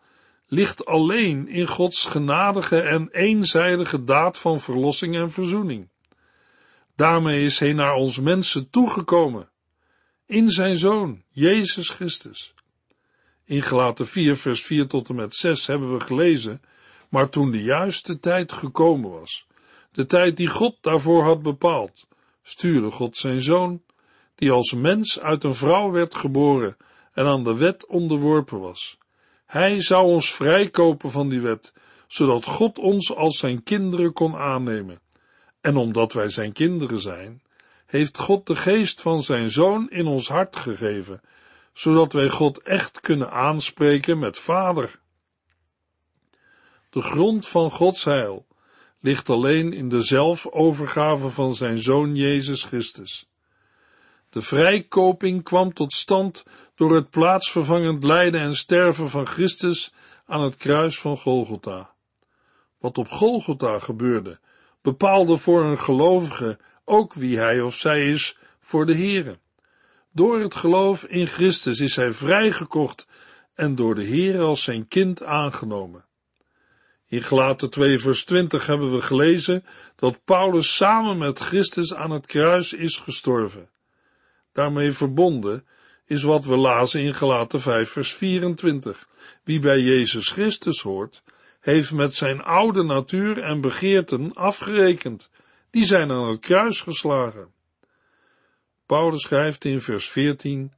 ligt 0.48 0.86
alleen 0.86 1.48
in 1.48 1.68
Gods 1.68 2.06
genadige 2.06 2.82
en 2.82 3.10
eenzijdige 3.12 4.04
daad 4.04 4.38
van 4.38 4.60
verlossing 4.60 5.16
en 5.16 5.32
verzoening. 5.32 5.90
Daarmee 6.96 7.44
is 7.44 7.60
hij 7.60 7.74
naar 7.74 7.94
ons 7.94 8.20
mensen 8.20 8.70
toegekomen, 8.70 9.50
in 10.26 10.50
zijn 10.50 10.78
Zoon, 10.78 11.24
Jezus 11.30 11.90
Christus. 11.90 12.54
In 13.46 13.62
Gelaten 13.62 14.08
4, 14.08 14.36
vers 14.36 14.66
4 14.66 14.88
tot 14.88 15.10
en 15.10 15.16
met 15.16 15.36
6 15.36 15.68
hebben 15.68 15.94
we 15.94 16.00
gelezen, 16.00 16.62
maar 17.10 17.30
toen 17.30 17.52
de 17.52 17.62
juiste 17.62 18.20
tijd 18.20 18.52
gekomen 18.52 19.12
was, 19.12 19.47
de 19.98 20.06
tijd 20.06 20.38
die 20.38 20.48
God 20.48 20.78
daarvoor 20.82 21.24
had 21.24 21.42
bepaald, 21.42 22.08
stuurde 22.44 22.92
God 22.92 23.18
zijn 23.18 23.42
zoon, 23.42 23.82
die 24.36 24.52
als 24.52 24.74
mens 24.74 25.20
uit 25.20 25.44
een 25.44 25.56
vrouw 25.56 25.92
werd 25.92 26.16
geboren 26.16 26.78
en 27.14 27.26
aan 27.26 27.44
de 27.44 27.56
wet 27.56 27.86
onderworpen 27.88 28.60
was. 28.60 28.98
Hij 29.46 29.82
zou 29.82 30.06
ons 30.06 30.34
vrijkopen 30.34 31.12
van 31.12 31.30
die 31.30 31.42
wet, 31.42 31.74
zodat 32.08 32.46
God 32.46 32.78
ons 32.78 33.16
als 33.16 33.38
zijn 33.38 33.64
kinderen 33.64 34.14
kon 34.14 34.36
aannemen. 34.36 35.00
En 35.62 35.76
omdat 35.76 36.14
wij 36.14 36.30
zijn 36.30 36.54
kinderen 36.54 37.00
zijn, 37.00 37.42
heeft 37.86 38.18
God 38.18 38.48
de 38.48 38.56
geest 38.56 39.02
van 39.02 39.22
zijn 39.22 39.52
zoon 39.52 39.90
in 39.90 40.06
ons 40.06 40.30
hart 40.30 40.56
gegeven, 40.56 41.22
zodat 41.74 42.14
wij 42.14 42.30
God 42.30 42.62
echt 42.62 43.02
kunnen 43.02 43.32
aanspreken 43.32 44.20
met 44.20 44.38
vader. 44.38 45.00
De 46.90 47.02
grond 47.02 47.48
van 47.48 47.72
Gods 47.72 48.04
heil 48.04 48.47
ligt 49.00 49.30
alleen 49.30 49.74
in 49.74 49.90
de 49.90 50.02
zelfovergave 50.02 51.30
van 51.30 51.56
zijn 51.56 51.82
Zoon 51.82 52.16
Jezus 52.16 52.64
Christus. 52.64 53.30
De 54.30 54.42
vrijkoping 54.42 55.44
kwam 55.44 55.74
tot 55.74 55.94
stand 55.94 56.46
door 56.76 56.96
het 56.96 57.10
plaatsvervangend 57.10 58.04
lijden 58.04 58.42
en 58.42 58.56
sterven 58.56 59.10
van 59.10 59.28
Christus 59.28 59.94
aan 60.26 60.42
het 60.42 60.56
kruis 60.56 61.00
van 61.00 61.18
Golgotha. 61.18 61.94
Wat 62.80 62.98
op 62.98 63.08
Golgotha 63.08 63.80
gebeurde, 63.80 64.40
bepaalde 64.82 65.38
voor 65.38 65.64
een 65.64 65.80
gelovige 65.80 66.60
ook 66.86 67.14
wie 67.14 67.38
hij 67.38 67.62
of 67.62 67.76
zij 67.76 68.10
is 68.10 68.38
voor 68.60 68.86
de 68.86 68.96
Here. 68.96 69.40
Door 70.12 70.40
het 70.40 70.56
geloof 70.56 71.04
in 71.04 71.28
Christus 71.28 71.80
is 71.80 71.96
hij 71.96 72.12
vrijgekocht 72.12 73.08
en 73.54 73.76
door 73.76 73.96
de 73.96 74.04
Heer 74.04 74.40
als 74.40 74.64
zijn 74.64 74.88
kind 74.88 75.24
aangenomen. 75.24 76.07
In 77.10 77.24
Gelaten 77.24 77.70
2 77.70 78.00
vers 78.00 78.26
20 78.26 78.66
hebben 78.66 78.92
we 78.92 79.02
gelezen 79.02 79.66
dat 79.96 80.24
Paulus 80.26 80.76
samen 80.76 81.18
met 81.18 81.40
Christus 81.40 81.94
aan 81.94 82.12
het 82.12 82.26
kruis 82.26 82.74
is 82.74 82.98
gestorven. 82.98 83.70
Daarmee 84.54 84.92
verbonden 84.92 85.66
is 86.06 86.24
wat 86.24 86.46
we 86.46 86.58
lazen 86.58 87.02
in 87.02 87.14
Gelaten 87.14 87.60
5 87.60 87.90
vers 87.90 88.14
24. 88.14 89.08
Wie 89.44 89.60
bij 89.60 89.80
Jezus 89.80 90.30
Christus 90.30 90.82
hoort, 90.82 91.24
heeft 91.60 91.92
met 91.92 92.14
zijn 92.14 92.44
oude 92.44 92.84
natuur 92.84 93.40
en 93.40 93.62
begeerten 93.62 94.34
afgerekend. 94.34 95.30
Die 95.70 95.86
zijn 95.86 96.12
aan 96.12 96.28
het 96.28 96.40
kruis 96.40 96.82
geslagen. 96.82 97.48
Paulus 98.86 99.22
schrijft 99.22 99.66
in 99.66 99.82
vers 99.82 100.10
14, 100.10 100.74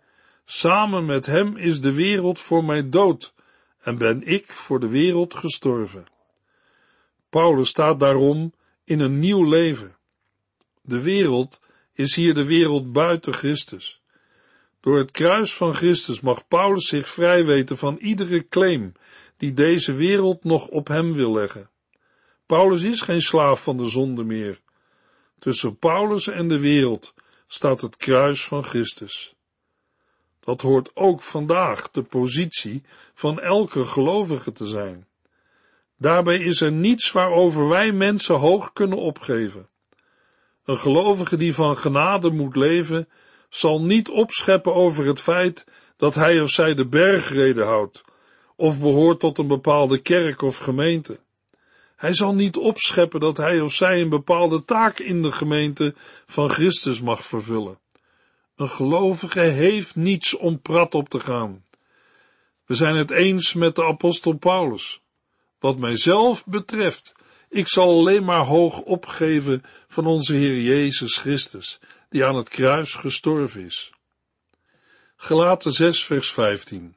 Samen 0.45 1.05
met 1.05 1.25
hem 1.25 1.57
is 1.57 1.81
de 1.81 1.93
wereld 1.93 2.39
voor 2.39 2.63
mij 2.63 2.89
dood 2.89 3.33
en 3.79 3.97
ben 3.97 4.23
ik 4.23 4.51
voor 4.51 4.79
de 4.79 4.89
wereld 4.89 5.33
gestorven. 5.33 6.17
Paulus 7.29 7.69
staat 7.69 7.99
daarom 7.99 8.53
in 8.83 8.99
een 8.99 9.19
nieuw 9.19 9.43
leven. 9.43 9.97
De 10.81 11.01
wereld 11.01 11.61
is 11.93 12.15
hier 12.15 12.33
de 12.33 12.45
wereld 12.45 12.91
buiten 12.91 13.33
Christus. 13.33 14.01
Door 14.79 14.97
het 14.97 15.11
kruis 15.11 15.53
van 15.53 15.73
Christus 15.73 16.19
mag 16.19 16.47
Paulus 16.47 16.87
zich 16.87 17.09
vrij 17.09 17.45
weten 17.45 17.77
van 17.77 17.97
iedere 17.97 18.47
claim 18.47 18.91
die 19.37 19.53
deze 19.53 19.93
wereld 19.93 20.43
nog 20.43 20.67
op 20.67 20.87
hem 20.87 21.13
wil 21.13 21.33
leggen. 21.33 21.69
Paulus 22.45 22.83
is 22.83 23.01
geen 23.01 23.21
slaaf 23.21 23.63
van 23.63 23.77
de 23.77 23.85
zonde 23.85 24.23
meer. 24.23 24.61
Tussen 25.39 25.77
Paulus 25.77 26.27
en 26.27 26.47
de 26.47 26.59
wereld 26.59 27.13
staat 27.47 27.81
het 27.81 27.97
kruis 27.97 28.45
van 28.45 28.63
Christus. 28.63 29.35
Dat 30.39 30.61
hoort 30.61 30.95
ook 30.95 31.21
vandaag 31.21 31.91
de 31.91 32.03
positie 32.03 32.83
van 33.13 33.39
elke 33.39 33.85
gelovige 33.85 34.51
te 34.51 34.65
zijn. 34.65 35.07
Daarbij 35.99 36.39
is 36.39 36.61
er 36.61 36.71
niets 36.71 37.11
waarover 37.11 37.67
wij 37.67 37.91
mensen 37.91 38.35
hoog 38.35 38.73
kunnen 38.73 38.97
opgeven. 38.97 39.69
Een 40.65 40.77
gelovige 40.77 41.37
die 41.37 41.53
van 41.53 41.77
genade 41.77 42.29
moet 42.29 42.55
leven, 42.55 43.07
zal 43.49 43.81
niet 43.81 44.09
opscheppen 44.09 44.73
over 44.73 45.05
het 45.05 45.19
feit 45.19 45.65
dat 45.97 46.15
hij 46.15 46.41
of 46.41 46.49
zij 46.49 46.73
de 46.73 46.87
bergreden 46.87 47.65
houdt, 47.65 48.01
of 48.55 48.79
behoort 48.79 49.19
tot 49.19 49.37
een 49.37 49.47
bepaalde 49.47 50.01
kerk 50.01 50.41
of 50.41 50.57
gemeente. 50.57 51.19
Hij 51.95 52.13
zal 52.13 52.35
niet 52.35 52.57
opscheppen 52.57 53.19
dat 53.19 53.37
hij 53.37 53.61
of 53.61 53.73
zij 53.73 54.01
een 54.01 54.09
bepaalde 54.09 54.65
taak 54.65 54.99
in 54.99 55.21
de 55.21 55.31
gemeente 55.31 55.93
van 56.25 56.49
Christus 56.49 57.01
mag 57.01 57.25
vervullen. 57.25 57.79
Een 58.55 58.69
gelovige 58.69 59.39
heeft 59.39 59.95
niets 59.95 60.37
om 60.37 60.61
prat 60.61 60.95
op 60.95 61.09
te 61.09 61.19
gaan. 61.19 61.65
We 62.65 62.75
zijn 62.75 62.95
het 62.95 63.11
eens 63.11 63.53
met 63.53 63.75
de 63.75 63.85
apostel 63.85 64.33
Paulus. 64.37 65.01
Wat 65.59 65.77
mijzelf 65.77 66.45
betreft, 66.45 67.17
Ik 67.49 67.67
zal 67.67 67.89
alleen 67.89 68.23
maar 68.23 68.45
hoog 68.45 68.79
opgeven 68.79 69.63
van 69.87 70.05
onze 70.05 70.33
Heer 70.35 70.61
Jezus 70.61 71.17
Christus, 71.17 71.79
die 72.09 72.25
aan 72.25 72.35
het 72.35 72.49
kruis 72.49 72.93
gestorven 72.93 73.61
is. 73.61 73.91
Gelaten 75.15 75.71
6 75.71 76.03
vers 76.03 76.31
15. 76.31 76.95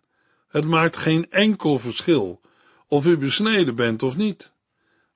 Het 0.49 0.65
maakt 0.65 0.97
geen 0.97 1.31
enkel 1.31 1.79
verschil 1.79 2.41
of 2.89 3.07
u 3.07 3.19
besneden 3.19 3.75
bent 3.75 4.03
of 4.03 4.17
niet. 4.17 4.53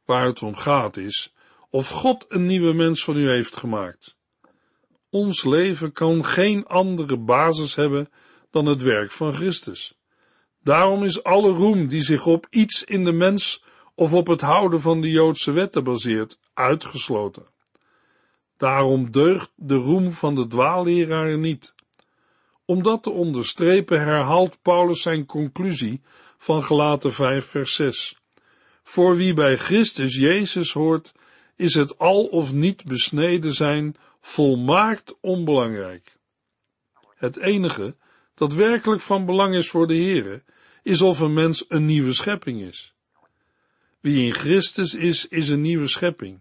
Waar 0.05 0.27
het 0.27 0.43
om 0.43 0.57
gaat 0.57 0.97
is 0.97 1.35
of 1.71 1.89
God 1.89 2.25
een 2.29 2.47
nieuwe 2.47 2.73
mens 2.73 3.05
van 3.05 3.17
u 3.17 3.29
heeft 3.29 3.57
gemaakt. 3.57 4.17
Ons 5.11 5.45
leven 5.45 5.93
kan 5.93 6.25
geen 6.25 6.67
andere 6.67 7.17
basis 7.17 7.75
hebben 7.75 8.09
dan 8.51 8.67
het 8.67 8.83
werk 8.83 9.11
van 9.11 9.33
Christus. 9.33 9.95
Daarom 10.67 11.05
is 11.05 11.23
alle 11.23 11.51
roem 11.51 11.89
die 11.89 12.03
zich 12.03 12.27
op 12.27 12.47
iets 12.51 12.85
in 12.85 13.05
de 13.05 13.13
mens 13.13 13.65
of 13.95 14.13
op 14.13 14.27
het 14.27 14.41
houden 14.41 14.81
van 14.81 15.01
de 15.01 15.11
Joodse 15.11 15.53
wetten 15.53 15.85
baseert, 15.85 16.39
uitgesloten. 16.55 17.47
Daarom 18.57 19.11
deugt 19.11 19.51
de 19.55 19.75
roem 19.75 20.13
van 20.13 20.35
de 20.35 20.47
dwaalleraar 20.47 21.39
niet. 21.39 21.75
Om 22.65 22.83
dat 22.83 23.03
te 23.03 23.11
onderstrepen 23.11 24.01
herhaalt 24.01 24.63
Paulus 24.63 25.03
zijn 25.03 25.27
conclusie 25.27 26.01
van 26.39 26.63
Gelaten 26.63 27.13
5 27.13 27.45
vers 27.45 27.75
6. 27.75 28.21
Voor 28.83 29.17
wie 29.17 29.35
bij 29.35 29.57
Christus 29.57 30.17
Jezus 30.17 30.73
hoort, 30.73 31.15
is 31.57 31.75
het 31.75 31.99
al 31.99 32.25
of 32.25 32.53
niet 32.53 32.85
besneden 32.85 33.53
zijn 33.53 33.97
volmaakt 34.21 35.17
onbelangrijk. 35.21 36.17
Het 37.17 37.37
enige 37.37 37.97
dat 38.35 38.53
werkelijk 38.53 39.01
van 39.01 39.27
belang 39.27 39.55
is 39.55 39.71
voor 39.71 39.87
de 39.87 39.95
Heere, 39.95 40.43
is 40.87 41.03
of 41.03 41.21
een 41.21 41.33
mens 41.33 41.65
een 41.69 41.85
nieuwe 41.85 42.13
schepping 42.13 42.61
is. 42.63 42.95
Wie 44.01 44.25
in 44.25 44.35
Christus 44.35 44.95
is, 44.95 45.29
is 45.29 45.49
een 45.49 45.61
nieuwe 45.61 45.89
schepping, 45.89 46.41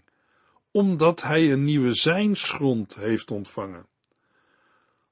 omdat 0.71 1.21
hij 1.21 1.51
een 1.51 1.63
nieuwe 1.63 1.93
zijnsgrond 1.93 2.95
heeft 2.95 3.31
ontvangen. 3.31 3.87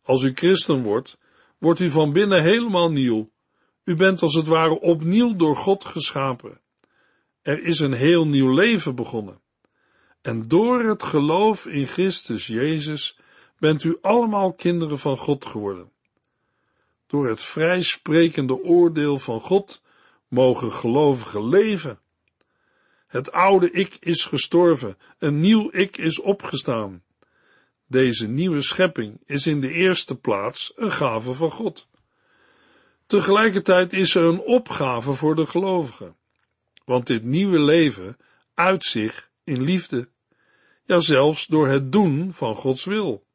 Als 0.01 0.23
u 0.23 0.33
christen 0.33 0.83
wordt, 0.83 1.17
wordt 1.57 1.79
u 1.79 1.89
van 1.89 2.11
binnen 2.11 2.41
helemaal 2.41 2.91
nieuw. 2.91 3.29
U 3.83 3.95
bent 3.95 4.21
als 4.21 4.35
het 4.35 4.47
ware 4.47 4.79
opnieuw 4.79 5.35
door 5.35 5.55
God 5.55 5.85
geschapen. 5.85 6.59
Er 7.41 7.63
is 7.63 7.79
een 7.79 7.93
heel 7.93 8.27
nieuw 8.27 8.53
leven 8.53 8.95
begonnen. 8.95 9.41
En 10.21 10.47
door 10.47 10.83
het 10.83 11.03
geloof 11.03 11.65
in 11.65 11.85
Christus 11.85 12.47
Jezus 12.47 13.17
bent 13.59 13.83
u 13.83 13.97
allemaal 14.01 14.53
kinderen 14.53 14.99
van 14.99 15.17
God 15.17 15.45
geworden. 15.45 15.92
Door 17.13 17.27
het 17.27 17.41
vrijsprekende 17.41 18.63
oordeel 18.63 19.19
van 19.19 19.39
God 19.39 19.81
mogen 20.27 20.71
gelovigen 20.71 21.47
leven. 21.49 21.99
Het 23.07 23.31
oude 23.31 23.71
ik 23.71 23.97
is 23.99 24.25
gestorven, 24.25 24.97
een 25.17 25.39
nieuw 25.39 25.69
ik 25.71 25.97
is 25.97 26.21
opgestaan. 26.21 27.03
Deze 27.87 28.27
nieuwe 28.27 28.61
schepping 28.61 29.21
is 29.25 29.47
in 29.47 29.61
de 29.61 29.71
eerste 29.71 30.15
plaats 30.15 30.73
een 30.75 30.91
gave 30.91 31.33
van 31.33 31.51
God. 31.51 31.87
Tegelijkertijd 33.05 33.93
is 33.93 34.15
er 34.15 34.23
een 34.23 34.41
opgave 34.41 35.13
voor 35.13 35.35
de 35.35 35.45
gelovigen, 35.45 36.15
want 36.85 37.07
dit 37.07 37.23
nieuwe 37.23 37.59
leven 37.59 38.17
uit 38.53 38.85
zich 38.85 39.29
in 39.43 39.63
liefde, 39.63 40.09
ja 40.83 40.99
zelfs 40.99 41.47
door 41.47 41.67
het 41.67 41.91
doen 41.91 42.31
van 42.31 42.55
Gods 42.55 42.85
wil. 42.85 43.25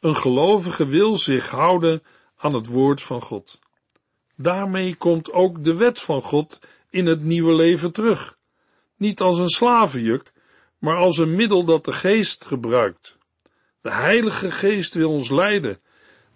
Een 0.00 0.16
gelovige 0.16 0.86
wil 0.86 1.16
zich 1.16 1.50
houden 1.50 2.02
aan 2.40 2.54
het 2.54 2.66
woord 2.66 3.02
van 3.02 3.20
God. 3.20 3.58
Daarmee 4.36 4.96
komt 4.96 5.32
ook 5.32 5.64
de 5.64 5.76
wet 5.76 6.00
van 6.00 6.22
God 6.22 6.60
in 6.90 7.06
het 7.06 7.22
nieuwe 7.22 7.54
leven 7.54 7.92
terug, 7.92 8.36
niet 8.96 9.20
als 9.20 9.38
een 9.38 9.48
slavenjuk, 9.48 10.32
maar 10.78 10.96
als 10.96 11.18
een 11.18 11.34
middel 11.34 11.64
dat 11.64 11.84
de 11.84 11.92
geest 11.92 12.44
gebruikt. 12.44 13.18
De 13.80 13.90
Heilige 13.90 14.50
Geest 14.50 14.94
wil 14.94 15.10
ons 15.10 15.30
leiden. 15.30 15.80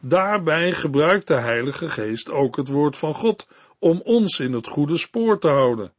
Daarbij 0.00 0.72
gebruikt 0.72 1.26
de 1.26 1.40
Heilige 1.40 1.88
Geest 1.88 2.30
ook 2.30 2.56
het 2.56 2.68
woord 2.68 2.96
van 2.96 3.14
God 3.14 3.48
om 3.78 4.00
ons 4.04 4.40
in 4.40 4.52
het 4.52 4.66
goede 4.66 4.96
spoor 4.96 5.38
te 5.38 5.48
houden. 5.48 5.92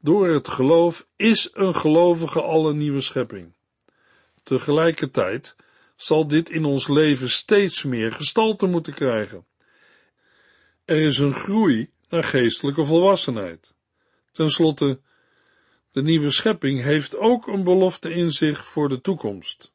Door 0.00 0.28
het 0.28 0.48
geloof 0.48 1.08
is 1.16 1.50
een 1.52 1.74
gelovige 1.74 2.42
al 2.42 2.68
een 2.68 2.78
nieuwe 2.78 3.00
schepping. 3.00 3.52
Tegelijkertijd 4.42 5.56
zal 5.96 6.28
dit 6.28 6.50
in 6.50 6.64
ons 6.64 6.88
leven 6.88 7.30
steeds 7.30 7.82
meer 7.82 8.12
gestalte 8.12 8.66
moeten 8.66 8.94
krijgen. 8.94 9.46
Er 10.84 11.00
is 11.00 11.18
een 11.18 11.34
groei 11.34 11.90
naar 12.08 12.24
geestelijke 12.24 12.84
volwassenheid. 12.84 13.74
Ten 14.32 14.50
slotte, 14.50 15.00
de 15.92 16.02
nieuwe 16.02 16.30
schepping 16.30 16.82
heeft 16.82 17.16
ook 17.16 17.46
een 17.46 17.64
belofte 17.64 18.14
in 18.14 18.30
zich 18.30 18.66
voor 18.66 18.88
de 18.88 19.00
toekomst. 19.00 19.72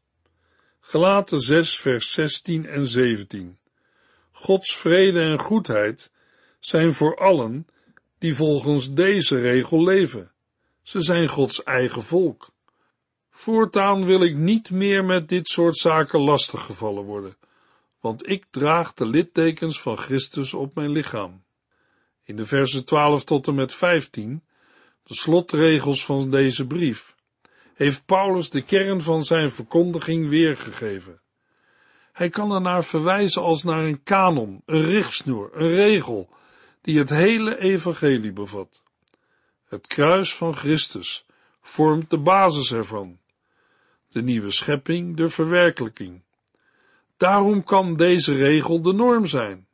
Gelaten 0.79 1.39
6 1.39 1.79
vers 1.79 2.11
16 2.11 2.65
en 2.65 2.85
17. 2.85 3.57
Gods 4.31 4.75
vrede 4.75 5.21
en 5.21 5.39
goedheid 5.39 6.11
zijn 6.59 6.93
voor 6.93 7.17
allen 7.17 7.67
die 8.17 8.35
volgens 8.35 8.93
deze 8.93 9.39
regel 9.39 9.83
leven. 9.83 10.31
Ze 10.81 11.01
zijn 11.01 11.27
Gods 11.27 11.63
eigen 11.63 12.03
volk. 12.03 12.50
Voortaan 13.31 14.05
wil 14.05 14.23
ik 14.23 14.35
niet 14.35 14.71
meer 14.71 15.05
met 15.05 15.29
dit 15.29 15.47
soort 15.47 15.77
zaken 15.77 16.19
lastiggevallen 16.19 17.03
worden, 17.03 17.35
want 17.99 18.29
ik 18.29 18.45
draag 18.49 18.93
de 18.93 19.05
littekens 19.05 19.81
van 19.81 19.97
Christus 19.97 20.53
op 20.53 20.75
mijn 20.75 20.91
lichaam. 20.91 21.43
In 22.23 22.35
de 22.35 22.45
versen 22.45 22.85
12 22.85 23.23
tot 23.23 23.47
en 23.47 23.55
met 23.55 23.73
15, 23.73 24.43
de 25.03 25.13
slotregels 25.13 26.05
van 26.05 26.31
deze 26.31 26.67
brief, 26.67 27.15
heeft 27.73 28.05
Paulus 28.05 28.49
de 28.49 28.61
kern 28.61 29.01
van 29.01 29.23
zijn 29.23 29.51
verkondiging 29.51 30.29
weergegeven. 30.29 31.21
Hij 32.13 32.29
kan 32.29 32.51
er 32.51 32.61
naar 32.61 32.83
verwijzen 32.83 33.41
als 33.41 33.63
naar 33.63 33.83
een 33.83 34.03
kanon, 34.03 34.61
een 34.65 34.85
richtsnoer, 34.85 35.49
een 35.53 35.75
regel, 35.75 36.29
die 36.81 36.97
het 36.97 37.09
hele 37.09 37.57
evangelie 37.57 38.33
bevat. 38.33 38.83
Het 39.65 39.87
kruis 39.87 40.35
van 40.35 40.55
Christus 40.55 41.25
vormt 41.61 42.09
de 42.09 42.19
basis 42.19 42.71
ervan 42.73 43.19
de 44.11 44.21
nieuwe 44.21 44.51
schepping 44.51 45.17
de 45.17 45.29
verwerkelijking. 45.29 46.21
Daarom 47.17 47.63
kan 47.63 47.95
deze 47.95 48.35
regel 48.35 48.81
de 48.81 48.93
norm 48.93 49.25
zijn. 49.25 49.67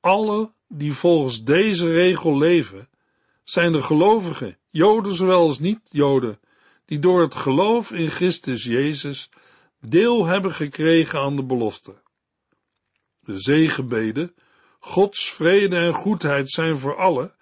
Alle 0.00 0.50
die 0.68 0.92
volgens 0.92 1.44
deze 1.44 1.92
regel 1.92 2.38
leven, 2.38 2.88
zijn 3.44 3.72
de 3.72 3.82
gelovigen, 3.82 4.56
Joden 4.70 5.14
zowel 5.14 5.40
als 5.40 5.58
niet-Joden, 5.58 6.40
die 6.84 6.98
door 6.98 7.20
het 7.20 7.34
geloof 7.34 7.92
in 7.92 8.10
Christus 8.10 8.64
Jezus 8.64 9.30
deel 9.80 10.26
hebben 10.26 10.52
gekregen 10.52 11.18
aan 11.18 11.36
de 11.36 11.44
belofte. 11.44 11.94
De 13.20 13.38
zegenbeden, 13.38 14.34
Gods 14.78 15.30
vrede 15.30 15.76
en 15.76 15.94
goedheid 15.94 16.50
zijn 16.50 16.78
voor 16.78 16.96
allen, 16.96 17.34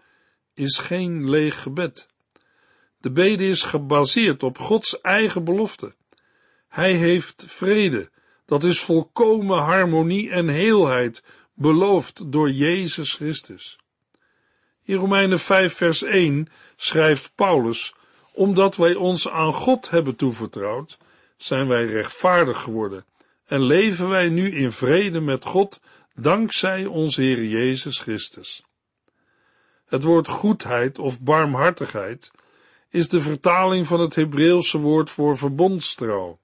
is 0.55 0.79
geen 0.79 1.31
leeg 1.31 1.63
gebed. 1.63 2.09
De 3.01 3.11
bede 3.11 3.47
is 3.47 3.63
gebaseerd 3.63 4.43
op 4.43 4.59
Gods 4.59 5.01
eigen 5.01 5.45
belofte. 5.45 5.95
Hij 6.75 6.95
heeft 6.95 7.45
vrede, 7.47 8.11
dat 8.47 8.65
is 8.65 8.81
volkomen 8.81 9.59
harmonie 9.59 10.31
en 10.31 10.49
heelheid, 10.49 11.23
beloofd 11.53 12.33
door 12.33 12.51
Jezus 12.51 13.15
Christus. 13.15 13.79
In 14.83 14.97
Romeinen 14.97 15.39
5 15.39 15.75
vers 15.75 16.03
1 16.03 16.49
schrijft 16.77 17.33
Paulus, 17.35 17.95
omdat 18.33 18.77
wij 18.77 18.95
ons 18.95 19.29
aan 19.29 19.53
God 19.53 19.91
hebben 19.91 20.17
toevertrouwd, 20.17 20.99
zijn 21.37 21.69
wij 21.69 21.85
rechtvaardig 21.85 22.63
geworden 22.63 23.05
en 23.47 23.63
leven 23.63 24.09
wij 24.09 24.29
nu 24.29 24.51
in 24.51 24.73
vrede 24.73 25.21
met 25.21 25.45
God 25.45 25.81
dankzij 26.15 26.87
onze 26.87 27.23
Heer 27.23 27.45
Jezus 27.45 28.01
Christus. 28.01 28.65
Het 29.87 30.03
woord 30.03 30.29
goedheid 30.29 30.99
of 30.99 31.21
barmhartigheid 31.21 32.31
is 32.89 33.09
de 33.09 33.21
vertaling 33.21 33.87
van 33.87 34.01
het 34.01 34.15
Hebreeuwse 34.15 34.79
woord 34.79 35.11
voor 35.11 35.39
verbondstrouw. 35.39 36.43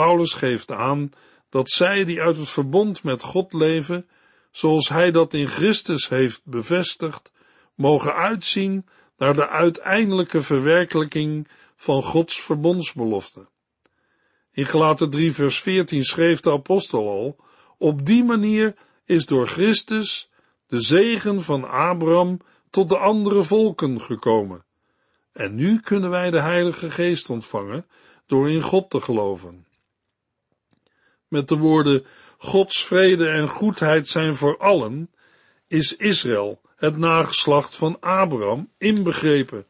Paulus 0.00 0.34
geeft 0.34 0.72
aan 0.72 1.10
dat 1.48 1.70
zij 1.70 2.04
die 2.04 2.20
uit 2.20 2.36
het 2.36 2.48
verbond 2.48 3.02
met 3.02 3.22
God 3.22 3.52
leven, 3.52 4.06
zoals 4.50 4.88
hij 4.88 5.10
dat 5.10 5.34
in 5.34 5.46
Christus 5.46 6.08
heeft 6.08 6.40
bevestigd, 6.44 7.32
mogen 7.74 8.14
uitzien 8.14 8.86
naar 9.16 9.34
de 9.34 9.48
uiteindelijke 9.48 10.42
verwerkelijking 10.42 11.48
van 11.76 12.02
Gods 12.02 12.40
verbondsbelofte. 12.40 13.46
In 14.52 14.66
Gelaten 14.66 15.10
3 15.10 15.32
vers 15.32 15.60
14 15.60 16.04
schreef 16.04 16.40
de 16.40 16.52
apostel 16.52 17.08
al, 17.08 17.36
op 17.78 18.06
die 18.06 18.24
manier 18.24 18.74
is 19.04 19.26
door 19.26 19.48
Christus 19.48 20.30
de 20.66 20.80
zegen 20.80 21.42
van 21.42 21.64
Abraham 21.64 22.40
tot 22.70 22.88
de 22.88 22.98
andere 22.98 23.44
volken 23.44 24.00
gekomen. 24.00 24.64
En 25.32 25.54
nu 25.54 25.80
kunnen 25.80 26.10
wij 26.10 26.30
de 26.30 26.40
Heilige 26.40 26.90
Geest 26.90 27.30
ontvangen 27.30 27.86
door 28.26 28.50
in 28.50 28.62
God 28.62 28.90
te 28.90 29.00
geloven 29.00 29.72
met 31.34 31.48
de 31.48 31.56
woorden 31.56 32.06
Gods 32.38 32.84
vrede 32.84 33.28
en 33.28 33.48
goedheid 33.48 34.08
zijn 34.08 34.34
voor 34.34 34.58
allen, 34.58 35.10
is 35.68 35.96
Israël, 35.96 36.60
het 36.76 36.96
nageslacht 36.96 37.76
van 37.76 38.00
Abraham, 38.00 38.70
inbegrepen. 38.78 39.66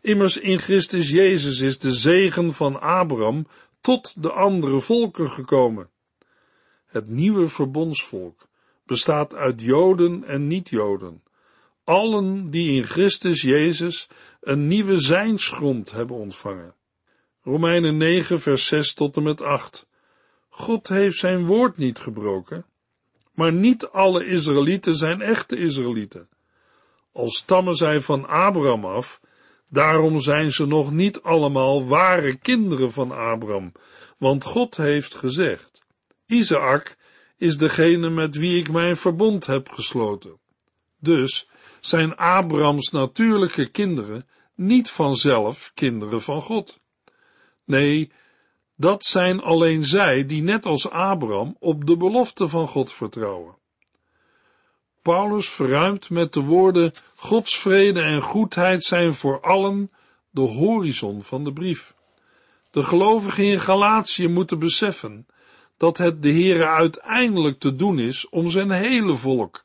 Immers 0.00 0.36
in 0.36 0.58
Christus 0.58 1.10
Jezus 1.10 1.60
is 1.60 1.78
de 1.78 1.92
zegen 1.92 2.52
van 2.52 2.80
Abraham 2.80 3.46
tot 3.80 4.22
de 4.22 4.30
andere 4.32 4.80
volken 4.80 5.30
gekomen. 5.30 5.90
Het 6.86 7.08
nieuwe 7.08 7.48
verbondsvolk 7.48 8.48
bestaat 8.86 9.34
uit 9.34 9.60
Joden 9.60 10.24
en 10.24 10.46
niet-Joden, 10.46 11.22
allen 11.84 12.50
die 12.50 12.72
in 12.72 12.84
Christus 12.84 13.42
Jezus 13.42 14.08
een 14.40 14.66
nieuwe 14.66 14.98
zijnsgrond 14.98 15.90
hebben 15.90 16.16
ontvangen. 16.16 16.74
Romeinen 17.42 17.96
9, 17.96 18.40
vers 18.40 18.66
6 18.66 18.94
tot 18.94 19.16
en 19.16 19.22
met 19.22 19.40
8. 19.40 19.87
God 20.58 20.88
heeft 20.88 21.16
zijn 21.16 21.46
woord 21.46 21.76
niet 21.76 21.98
gebroken, 21.98 22.64
maar 23.34 23.52
niet 23.52 23.86
alle 23.86 24.26
Israëlieten 24.26 24.94
zijn 24.94 25.20
echte 25.20 25.56
Israëlieten. 25.56 26.28
Al 27.12 27.28
stammen 27.28 27.74
zij 27.74 28.00
van 28.00 28.26
Abraham 28.26 28.84
af, 28.84 29.20
daarom 29.68 30.20
zijn 30.20 30.52
ze 30.52 30.66
nog 30.66 30.92
niet 30.92 31.22
allemaal 31.22 31.86
ware 31.86 32.36
kinderen 32.36 32.92
van 32.92 33.10
Abraham, 33.10 33.72
want 34.16 34.44
God 34.44 34.76
heeft 34.76 35.14
gezegd, 35.14 35.82
Isaac 36.26 36.96
is 37.36 37.58
degene 37.58 38.10
met 38.10 38.36
wie 38.36 38.58
ik 38.58 38.70
mijn 38.70 38.96
verbond 38.96 39.46
heb 39.46 39.68
gesloten. 39.68 40.38
Dus 41.00 41.48
zijn 41.80 42.16
Abrahams 42.16 42.90
natuurlijke 42.90 43.70
kinderen 43.70 44.26
niet 44.54 44.90
vanzelf 44.90 45.70
kinderen 45.74 46.22
van 46.22 46.42
God. 46.42 46.80
Nee, 47.64 48.12
dat 48.78 49.04
zijn 49.04 49.40
alleen 49.40 49.84
zij 49.84 50.24
die 50.24 50.42
net 50.42 50.66
als 50.66 50.90
Abraham 50.90 51.56
op 51.58 51.86
de 51.86 51.96
belofte 51.96 52.48
van 52.48 52.68
God 52.68 52.92
vertrouwen. 52.92 53.56
Paulus 55.02 55.48
verruimt 55.48 56.10
met 56.10 56.32
de 56.32 56.40
woorden 56.40 56.92
Gods 57.16 57.56
vrede 57.56 58.00
en 58.00 58.20
goedheid 58.20 58.84
zijn 58.84 59.14
voor 59.14 59.40
allen 59.40 59.90
de 60.30 60.40
horizon 60.40 61.22
van 61.22 61.44
de 61.44 61.52
brief. 61.52 61.94
De 62.70 62.82
gelovigen 62.82 63.44
in 63.44 63.60
Galatië 63.60 64.28
moeten 64.28 64.58
beseffen 64.58 65.26
dat 65.76 65.98
het 65.98 66.22
de 66.22 66.30
Heere 66.30 66.66
uiteindelijk 66.66 67.58
te 67.58 67.76
doen 67.76 67.98
is 67.98 68.28
om 68.28 68.48
zijn 68.48 68.70
hele 68.70 69.14
volk, 69.14 69.64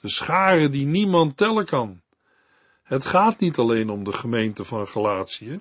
de 0.00 0.08
scharen 0.08 0.70
die 0.72 0.86
niemand 0.86 1.36
tellen 1.36 1.66
kan. 1.66 2.00
Het 2.82 3.06
gaat 3.06 3.38
niet 3.38 3.58
alleen 3.58 3.90
om 3.90 4.04
de 4.04 4.12
gemeente 4.12 4.64
van 4.64 4.88
Galatië. 4.88 5.60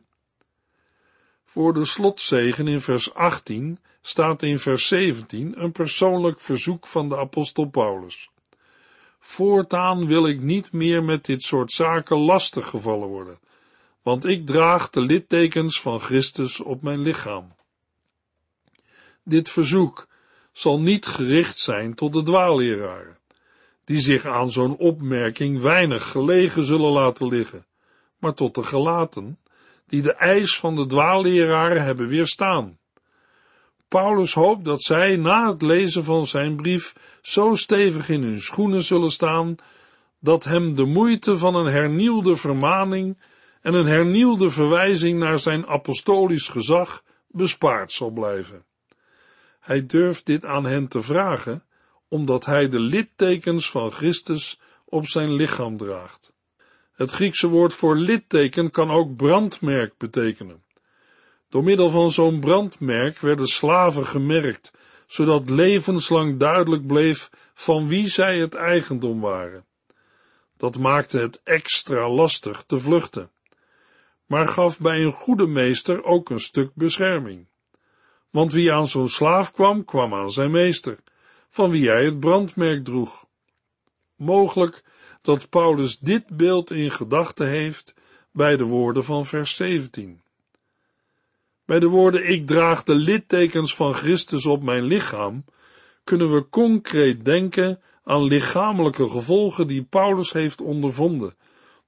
Voor 1.46 1.74
de 1.74 1.86
slotzegen 1.86 2.68
in 2.68 2.82
vers 2.82 3.14
18 3.14 3.80
staat 4.02 4.44
in 4.44 4.60
vers 4.60 4.88
17 4.88 5.62
een 5.62 5.72
persoonlijk 5.72 6.42
verzoek 6.42 6.88
van 6.88 7.10
de 7.10 7.18
apostel 7.18 7.66
Paulus. 7.66 8.30
Voortaan 9.20 10.08
wil 10.08 10.28
ik 10.28 10.42
niet 10.42 10.72
meer 10.72 11.04
met 11.04 11.26
dit 11.26 11.42
soort 11.42 11.72
zaken 11.72 12.18
lastig 12.18 12.70
gevallen 12.70 13.08
worden, 13.08 13.40
want 14.02 14.26
ik 14.26 14.46
draag 14.46 14.90
de 14.90 15.02
littekens 15.02 15.82
van 15.82 16.00
Christus 16.00 16.62
op 16.62 16.82
mijn 16.82 17.00
lichaam. 17.00 17.56
Dit 19.24 19.50
verzoek 19.50 20.08
zal 20.52 20.82
niet 20.82 21.06
gericht 21.06 21.58
zijn 21.58 21.96
tot 21.96 22.14
de 22.14 22.24
dwaalleraren, 22.24 23.18
die 23.86 24.00
zich 24.00 24.26
aan 24.26 24.50
zo'n 24.50 24.78
opmerking 24.78 25.62
weinig 25.62 26.10
gelegen 26.12 26.64
zullen 26.64 26.92
laten 26.92 27.28
liggen, 27.28 27.66
maar 28.18 28.34
tot 28.34 28.56
de 28.56 28.64
gelaten, 28.64 29.40
die 29.88 30.02
de 30.02 30.14
eis 30.14 30.60
van 30.60 30.76
de 30.76 30.86
dwaalleraren 30.86 31.84
hebben 31.84 32.08
weerstaan. 32.08 32.78
Paulus 33.88 34.34
hoopt 34.34 34.66
dat 34.66 34.82
zij 34.82 35.16
na 35.16 35.52
het 35.52 35.62
lezen 35.62 36.04
van 36.04 36.26
zijn 36.26 36.56
brief 36.56 36.96
zo 37.22 37.56
stevig 37.56 38.10
in 38.10 38.24
hun 38.24 38.42
schoenen 38.42 38.82
zullen 38.82 39.12
staan, 39.12 39.56
dat 40.20 40.44
hem 40.44 40.76
de 40.76 40.86
moeite 40.86 41.38
van 41.38 41.56
een 41.56 41.74
hernieuwde 41.74 42.36
vermaning 42.36 43.18
en 43.62 43.74
een 43.74 43.86
hernieuwde 43.86 44.50
verwijzing 44.50 45.20
naar 45.20 45.40
zijn 45.40 45.68
apostolisch 45.68 46.48
gezag 46.48 47.04
bespaard 47.28 47.92
zal 47.92 48.10
blijven. 48.10 48.66
Hij 49.60 49.86
durft 49.86 50.26
dit 50.26 50.46
aan 50.46 50.66
hen 50.66 50.88
te 50.88 51.02
vragen, 51.02 51.64
omdat 52.08 52.46
hij 52.46 52.70
de 52.70 52.80
littekens 52.80 53.70
van 53.72 53.92
Christus 53.92 54.60
op 54.86 55.08
zijn 55.08 55.34
lichaam 55.34 55.78
draagt. 55.78 56.35
Het 56.96 57.12
Griekse 57.12 57.48
woord 57.48 57.74
voor 57.74 57.96
litteken 57.96 58.72
kan 58.72 58.90
ook 58.90 59.16
brandmerk 59.16 59.98
betekenen. 59.98 60.64
Door 61.50 61.64
middel 61.64 61.90
van 61.90 62.12
zo'n 62.12 62.40
brandmerk 62.40 63.20
werden 63.20 63.48
slaven 63.48 64.06
gemerkt, 64.06 64.74
zodat 65.08 65.50
levenslang 65.50 66.40
duidelijk 66.40 66.88
bleef 66.88 67.30
van 67.54 67.88
wie 67.88 68.08
zij 68.08 68.40
het 68.40 68.56
eigendom 68.56 69.22
waren. 69.22 69.66
Dat 70.58 70.78
maakte 70.78 71.20
het 71.20 71.42
extra 71.44 72.10
lastig 72.10 72.64
te 72.68 72.80
vluchten, 72.80 73.32
maar 74.26 74.48
gaf 74.48 74.80
bij 74.80 75.04
een 75.04 75.12
goede 75.12 75.48
meester 75.48 76.04
ook 76.04 76.30
een 76.30 76.40
stuk 76.40 76.72
bescherming. 76.74 77.48
Want 78.30 78.54
wie 78.54 78.74
aan 78.74 78.88
zo'n 78.88 79.10
slaaf 79.10 79.52
kwam, 79.52 79.86
kwam 79.86 80.14
aan 80.14 80.32
zijn 80.32 80.52
meester, 80.52 80.98
van 81.50 81.70
wie 81.70 81.90
hij 81.90 82.06
het 82.06 82.20
brandmerk 82.20 82.84
droeg. 82.84 83.26
Mogelijk 84.16 84.84
dat 85.26 85.50
Paulus 85.50 86.00
dit 86.00 86.28
beeld 86.28 86.72
in 86.72 86.92
gedachten 86.92 87.48
heeft 87.48 87.94
bij 88.32 88.58
de 88.58 88.64
woorden 88.64 89.04
van 89.04 89.26
vers 89.26 89.56
17. 89.56 90.22
Bij 91.66 91.80
de 91.80 91.88
woorden 91.88 92.30
ik 92.30 92.48
draag 92.48 92.84
de 92.84 92.96
littekens 92.96 93.76
van 93.76 93.94
Christus 93.94 94.46
op 94.46 94.64
mijn 94.64 94.84
lichaam, 94.84 95.46
kunnen 96.04 96.34
we 96.34 96.50
concreet 96.50 97.26
denken 97.26 97.82
aan 98.04 98.24
lichamelijke 98.24 99.10
gevolgen 99.10 99.68
die 99.68 99.84
Paulus 99.84 100.32
heeft 100.32 100.62
ondervonden, 100.62 101.36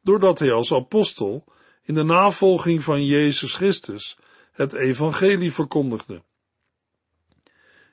doordat 0.01 0.39
hij 0.39 0.51
als 0.51 0.73
apostel 0.73 1.43
in 1.83 1.93
de 1.93 2.03
navolging 2.03 2.83
van 2.83 3.05
Jezus 3.05 3.55
Christus 3.55 4.17
het 4.51 4.73
evangelie 4.73 5.53
verkondigde. 5.53 6.21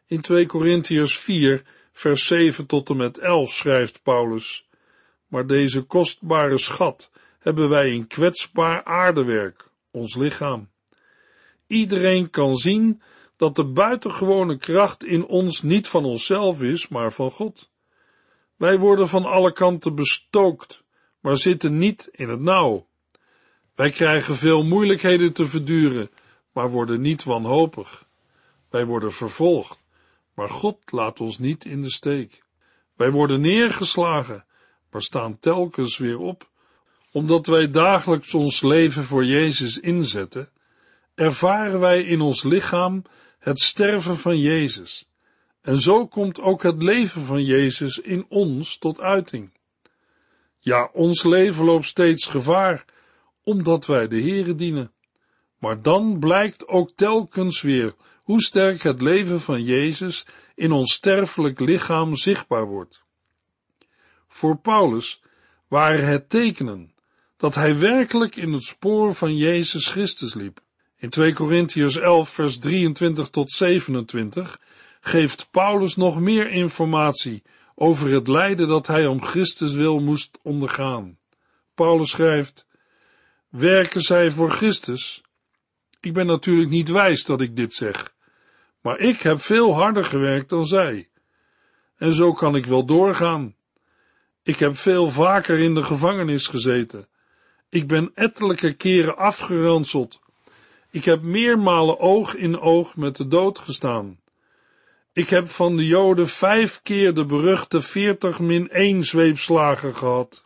In 0.06 0.20
2 0.20 0.46
Korintiërs 0.46 1.18
4, 1.18 1.62
vers 1.92 2.26
7 2.26 2.66
tot 2.66 2.90
en 2.90 2.96
met 2.96 3.18
11 3.18 3.52
schrijft 3.52 4.02
Paulus, 4.02 4.68
maar 5.34 5.46
deze 5.46 5.82
kostbare 5.82 6.58
schat 6.58 7.10
hebben 7.38 7.68
wij 7.68 7.90
in 7.90 8.06
kwetsbaar 8.06 8.84
aardewerk, 8.84 9.68
ons 9.90 10.14
lichaam. 10.14 10.68
Iedereen 11.66 12.30
kan 12.30 12.56
zien 12.56 13.02
dat 13.36 13.54
de 13.54 13.64
buitengewone 13.64 14.58
kracht 14.58 15.04
in 15.04 15.26
ons 15.26 15.62
niet 15.62 15.88
van 15.88 16.04
onszelf 16.04 16.62
is, 16.62 16.88
maar 16.88 17.12
van 17.12 17.30
God. 17.30 17.70
Wij 18.56 18.78
worden 18.78 19.08
van 19.08 19.24
alle 19.24 19.52
kanten 19.52 19.94
bestookt, 19.94 20.84
maar 21.20 21.36
zitten 21.36 21.78
niet 21.78 22.08
in 22.12 22.28
het 22.28 22.40
nauw. 22.40 22.86
Wij 23.74 23.90
krijgen 23.90 24.36
veel 24.36 24.64
moeilijkheden 24.64 25.32
te 25.32 25.46
verduren, 25.46 26.10
maar 26.52 26.70
worden 26.70 27.00
niet 27.00 27.24
wanhopig. 27.24 28.06
Wij 28.70 28.86
worden 28.86 29.12
vervolgd, 29.12 29.80
maar 30.34 30.48
God 30.48 30.92
laat 30.92 31.20
ons 31.20 31.38
niet 31.38 31.64
in 31.64 31.82
de 31.82 31.90
steek. 31.90 32.42
Wij 32.96 33.10
worden 33.10 33.40
neergeslagen, 33.40 34.44
maar 34.94 35.02
staan 35.02 35.38
telkens 35.38 35.98
weer 35.98 36.18
op, 36.18 36.48
omdat 37.12 37.46
wij 37.46 37.70
dagelijks 37.70 38.34
ons 38.34 38.62
leven 38.62 39.04
voor 39.04 39.24
Jezus 39.24 39.78
inzetten, 39.78 40.48
ervaren 41.14 41.80
wij 41.80 42.02
in 42.02 42.20
ons 42.20 42.42
lichaam 42.42 43.02
het 43.38 43.60
sterven 43.60 44.16
van 44.16 44.38
Jezus. 44.38 45.08
En 45.60 45.76
zo 45.76 46.06
komt 46.06 46.40
ook 46.40 46.62
het 46.62 46.82
leven 46.82 47.22
van 47.22 47.44
Jezus 47.44 47.98
in 47.98 48.26
ons 48.28 48.78
tot 48.78 49.00
uiting. 49.00 49.52
Ja, 50.58 50.90
ons 50.92 51.24
leven 51.24 51.64
loopt 51.64 51.86
steeds 51.86 52.26
gevaar, 52.26 52.84
omdat 53.42 53.86
wij 53.86 54.08
de 54.08 54.20
Here 54.22 54.54
dienen. 54.54 54.92
Maar 55.58 55.82
dan 55.82 56.18
blijkt 56.18 56.68
ook 56.68 56.92
telkens 56.94 57.62
weer 57.62 57.94
hoe 58.22 58.42
sterk 58.42 58.82
het 58.82 59.02
leven 59.02 59.40
van 59.40 59.62
Jezus 59.62 60.26
in 60.54 60.72
ons 60.72 60.92
sterfelijk 60.92 61.60
lichaam 61.60 62.16
zichtbaar 62.16 62.66
wordt. 62.66 63.03
Voor 64.34 64.56
Paulus 64.56 65.22
waren 65.68 66.06
het 66.06 66.28
tekenen 66.28 66.94
dat 67.36 67.54
hij 67.54 67.78
werkelijk 67.78 68.36
in 68.36 68.52
het 68.52 68.62
spoor 68.62 69.14
van 69.14 69.36
Jezus 69.36 69.88
Christus 69.88 70.34
liep. 70.34 70.60
In 70.96 71.10
2 71.10 71.34
Korintiërs 71.34 71.96
11 71.96 72.28
vers 72.28 72.58
23 72.58 73.28
tot 73.28 73.50
27 73.50 74.60
geeft 75.00 75.48
Paulus 75.50 75.96
nog 75.96 76.20
meer 76.20 76.50
informatie 76.50 77.42
over 77.74 78.10
het 78.10 78.28
lijden 78.28 78.68
dat 78.68 78.86
hij 78.86 79.06
om 79.06 79.22
Christus 79.22 79.72
wil 79.72 80.00
moest 80.00 80.38
ondergaan. 80.42 81.18
Paulus 81.74 82.10
schrijft, 82.10 82.66
werken 83.48 84.00
zij 84.00 84.30
voor 84.30 84.50
Christus? 84.50 85.22
Ik 86.00 86.12
ben 86.12 86.26
natuurlijk 86.26 86.70
niet 86.70 86.88
wijs 86.88 87.24
dat 87.24 87.40
ik 87.40 87.56
dit 87.56 87.74
zeg, 87.74 88.14
maar 88.80 88.98
ik 88.98 89.20
heb 89.20 89.40
veel 89.40 89.74
harder 89.74 90.04
gewerkt 90.04 90.48
dan 90.48 90.66
zij. 90.66 91.08
En 91.96 92.12
zo 92.12 92.32
kan 92.32 92.56
ik 92.56 92.66
wel 92.66 92.86
doorgaan. 92.86 93.54
Ik 94.44 94.58
heb 94.58 94.76
veel 94.76 95.08
vaker 95.08 95.58
in 95.58 95.74
de 95.74 95.82
gevangenis 95.82 96.46
gezeten. 96.46 97.06
Ik 97.68 97.86
ben 97.86 98.10
ettelijke 98.14 98.72
keren 98.74 99.16
afgeranseld. 99.16 100.20
Ik 100.90 101.04
heb 101.04 101.22
meermalen 101.22 101.98
oog 101.98 102.34
in 102.34 102.60
oog 102.60 102.96
met 102.96 103.16
de 103.16 103.28
dood 103.28 103.58
gestaan. 103.58 104.20
Ik 105.12 105.28
heb 105.28 105.48
van 105.48 105.76
de 105.76 105.86
Joden 105.86 106.28
vijf 106.28 106.82
keer 106.82 107.14
de 107.14 107.24
beruchte 107.24 107.80
veertig 107.80 108.38
min 108.38 108.68
één 108.68 109.04
zweepslagen 109.04 109.94
gehad. 109.94 110.44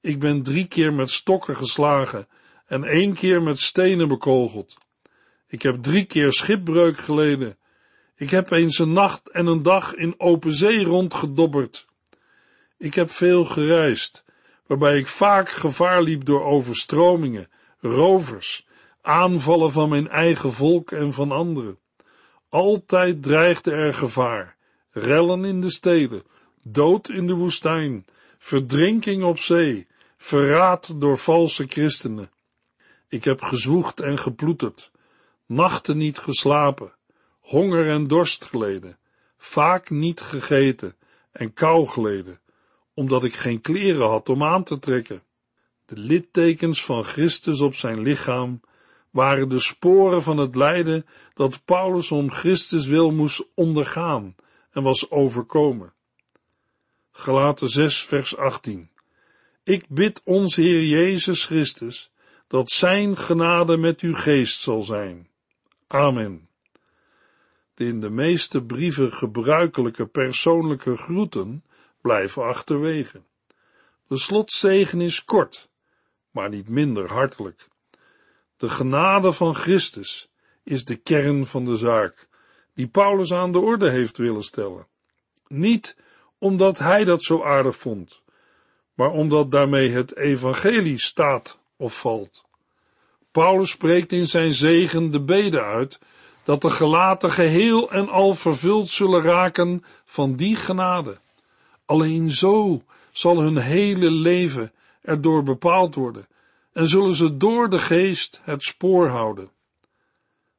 Ik 0.00 0.18
ben 0.18 0.42
drie 0.42 0.66
keer 0.66 0.92
met 0.92 1.10
stokken 1.10 1.56
geslagen 1.56 2.28
en 2.66 2.84
één 2.84 3.14
keer 3.14 3.42
met 3.42 3.58
stenen 3.58 4.08
bekogeld. 4.08 4.78
Ik 5.48 5.62
heb 5.62 5.82
drie 5.82 6.04
keer 6.04 6.32
schipbreuk 6.32 6.98
geleden. 6.98 7.58
Ik 8.16 8.30
heb 8.30 8.50
eens 8.50 8.78
een 8.78 8.92
nacht 8.92 9.30
en 9.30 9.46
een 9.46 9.62
dag 9.62 9.94
in 9.94 10.14
open 10.18 10.52
zee 10.52 10.84
rondgedobberd. 10.84 11.86
Ik 12.84 12.94
heb 12.94 13.10
veel 13.10 13.44
gereisd, 13.44 14.24
waarbij 14.66 14.98
ik 14.98 15.06
vaak 15.06 15.48
gevaar 15.48 16.02
liep 16.02 16.24
door 16.24 16.44
overstromingen, 16.44 17.48
rovers, 17.80 18.66
aanvallen 19.00 19.72
van 19.72 19.88
mijn 19.88 20.08
eigen 20.08 20.52
volk 20.52 20.90
en 20.90 21.12
van 21.12 21.32
anderen. 21.32 21.78
Altijd 22.48 23.22
dreigde 23.22 23.70
er 23.70 23.94
gevaar, 23.94 24.56
rellen 24.90 25.44
in 25.44 25.60
de 25.60 25.70
steden, 25.70 26.22
dood 26.62 27.08
in 27.08 27.26
de 27.26 27.34
woestijn, 27.34 28.04
verdrinking 28.38 29.24
op 29.24 29.38
zee, 29.38 29.86
verraad 30.16 31.00
door 31.00 31.18
valse 31.18 31.66
christenen. 31.66 32.30
Ik 33.08 33.24
heb 33.24 33.42
gezwoegd 33.42 34.00
en 34.00 34.18
geploeterd, 34.18 34.90
nachten 35.46 35.96
niet 35.96 36.18
geslapen, 36.18 36.92
honger 37.40 37.90
en 37.90 38.06
dorst 38.06 38.44
geleden, 38.44 38.98
vaak 39.36 39.90
niet 39.90 40.20
gegeten 40.20 40.96
en 41.32 41.52
kou 41.52 41.86
geleden, 41.86 42.42
omdat 42.94 43.24
ik 43.24 43.34
geen 43.34 43.60
kleren 43.60 44.08
had 44.08 44.28
om 44.28 44.42
aan 44.42 44.64
te 44.64 44.78
trekken. 44.78 45.22
De 45.86 45.96
littekens 45.96 46.84
van 46.84 47.04
Christus 47.04 47.60
op 47.60 47.74
zijn 47.74 48.00
lichaam 48.00 48.60
waren 49.10 49.48
de 49.48 49.60
sporen 49.60 50.22
van 50.22 50.36
het 50.38 50.56
lijden 50.56 51.06
dat 51.34 51.64
Paulus 51.64 52.10
om 52.10 52.30
Christus 52.30 52.86
wil 52.86 53.12
moest 53.12 53.46
ondergaan 53.54 54.34
en 54.70 54.82
was 54.82 55.10
overkomen. 55.10 55.92
Gelaten 57.12 57.68
6 57.68 58.02
vers 58.02 58.36
18 58.36 58.90
Ik 59.64 59.88
bid 59.88 60.20
onze 60.24 60.62
Heer 60.62 60.84
Jezus 60.84 61.44
Christus 61.44 62.12
dat 62.46 62.70
zijn 62.70 63.16
genade 63.16 63.76
met 63.76 64.00
uw 64.00 64.14
geest 64.14 64.60
zal 64.60 64.82
zijn. 64.82 65.28
Amen. 65.86 66.48
De 67.74 67.84
in 67.84 68.00
de 68.00 68.10
meeste 68.10 68.62
brieven 68.62 69.12
gebruikelijke 69.12 70.06
persoonlijke 70.06 70.96
groeten 70.96 71.64
blijven 72.04 72.44
achterwege. 72.44 73.22
De 74.06 74.18
slotzegen 74.18 75.00
is 75.00 75.24
kort, 75.24 75.68
maar 76.30 76.48
niet 76.48 76.68
minder 76.68 77.08
hartelijk. 77.08 77.68
De 78.56 78.68
genade 78.68 79.32
van 79.32 79.54
Christus 79.54 80.28
is 80.62 80.84
de 80.84 80.96
kern 80.96 81.46
van 81.46 81.64
de 81.64 81.76
zaak, 81.76 82.28
die 82.74 82.86
Paulus 82.86 83.32
aan 83.32 83.52
de 83.52 83.58
orde 83.58 83.90
heeft 83.90 84.16
willen 84.16 84.42
stellen. 84.42 84.86
Niet 85.48 85.96
omdat 86.38 86.78
hij 86.78 87.04
dat 87.04 87.22
zo 87.22 87.42
aardig 87.42 87.76
vond, 87.76 88.22
maar 88.94 89.10
omdat 89.10 89.50
daarmee 89.50 89.90
het 89.90 90.16
evangelie 90.16 90.98
staat 90.98 91.58
of 91.76 92.00
valt. 92.00 92.44
Paulus 93.30 93.70
spreekt 93.70 94.12
in 94.12 94.26
zijn 94.26 94.52
zegen 94.52 95.10
de 95.10 95.20
bede 95.20 95.62
uit 95.62 95.98
dat 96.42 96.62
de 96.62 96.70
gelaten 96.70 97.30
geheel 97.30 97.90
en 97.90 98.08
al 98.08 98.34
vervuld 98.34 98.88
zullen 98.88 99.22
raken 99.22 99.84
van 100.04 100.36
die 100.36 100.56
genade. 100.56 101.22
Alleen 101.86 102.30
zo 102.30 102.82
zal 103.12 103.40
hun 103.40 103.56
hele 103.56 104.10
leven 104.10 104.72
erdoor 105.02 105.42
bepaald 105.42 105.94
worden 105.94 106.26
en 106.72 106.88
zullen 106.88 107.14
ze 107.14 107.36
door 107.36 107.70
de 107.70 107.78
geest 107.78 108.40
het 108.44 108.62
spoor 108.62 109.08
houden. 109.08 109.50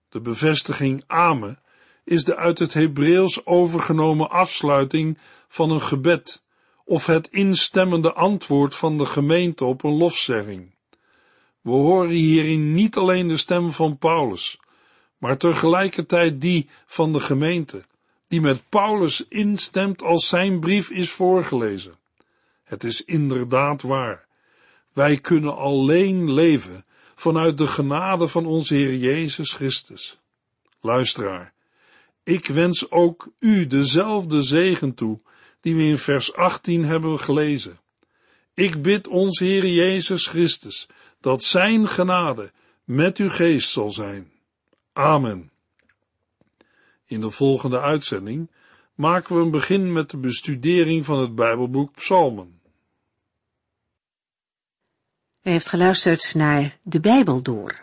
De 0.10 0.22
bevestiging 0.22 1.04
Ame 1.08 1.58
is 2.04 2.24
de 2.24 2.36
uit 2.36 2.60
het 2.60 2.74
Hebreeuws 2.74 3.46
overgenomen 3.46 4.30
afsluiting 4.30 5.18
van 5.48 5.70
een 5.70 5.82
gebed 5.82 6.44
of 6.86 7.06
het 7.06 7.28
instemmende 7.28 8.14
antwoord 8.14 8.76
van 8.76 8.98
de 8.98 9.06
gemeente 9.06 9.66
op 9.66 9.84
een 9.84 9.98
lofzegging. 9.98 10.76
We 11.62 11.72
horen 11.72 12.10
hierin 12.10 12.74
niet 12.74 12.96
alleen 12.96 13.28
de 13.28 13.38
stem 13.38 13.72
van 13.72 13.98
Paulus, 13.98 14.60
maar 15.18 15.38
tegelijkertijd 15.38 16.42
die 16.42 16.70
van 16.86 17.14
de 17.14 17.20
gemeente, 17.20 17.84
die 18.36 18.44
met 18.44 18.70
Paulus 18.70 19.26
instemt 19.28 20.02
als 20.02 20.28
zijn 20.28 20.60
brief 20.60 20.90
is 20.90 21.12
voorgelezen. 21.12 21.96
Het 22.64 22.84
is 22.84 23.06
inderdaad 23.06 23.82
waar. 23.82 24.28
Wij 24.94 25.20
kunnen 25.20 25.56
alleen 25.56 26.34
leven 26.34 26.86
vanuit 27.16 27.58
de 27.58 27.68
genade 27.68 28.28
van 28.28 28.46
onze 28.46 28.76
Heer 28.76 28.96
Jezus 28.96 29.54
Christus. 29.54 30.20
Luisteraar, 30.82 31.54
ik 32.24 32.48
wens 32.48 32.92
ook 32.92 33.28
u 33.40 33.68
dezelfde 33.68 34.42
zegen 34.42 34.94
toe 34.94 35.20
die 35.62 35.76
we 35.76 35.84
in 35.84 35.98
vers 35.98 36.34
18 36.34 36.86
hebben 36.86 37.20
gelezen. 37.20 37.80
Ik 38.54 38.82
bid 38.82 39.08
onze 39.08 39.46
Heer 39.46 39.68
Jezus 39.68 40.28
Christus 40.28 40.88
dat 41.20 41.44
Zijn 41.44 41.88
genade 41.88 42.52
met 42.84 43.18
uw 43.18 43.30
geest 43.30 43.70
zal 43.70 43.92
zijn. 43.92 44.32
Amen. 44.94 45.54
In 47.06 47.22
de 47.22 47.30
volgende 47.30 47.82
uitzending 47.82 48.52
maken 48.96 49.36
we 49.36 49.42
een 49.42 49.52
begin 49.52 49.94
met 49.94 50.10
de 50.10 50.18
bestudering 50.18 51.06
van 51.06 51.20
het 51.20 51.36
Bijbelboek 51.36 51.94
Psalmen. 51.94 52.60
U 55.44 55.50
heeft 55.50 55.70
geluisterd 55.70 56.34
naar 56.36 56.78
De 56.84 57.00
Bijbel 57.00 57.42
Door, 57.42 57.82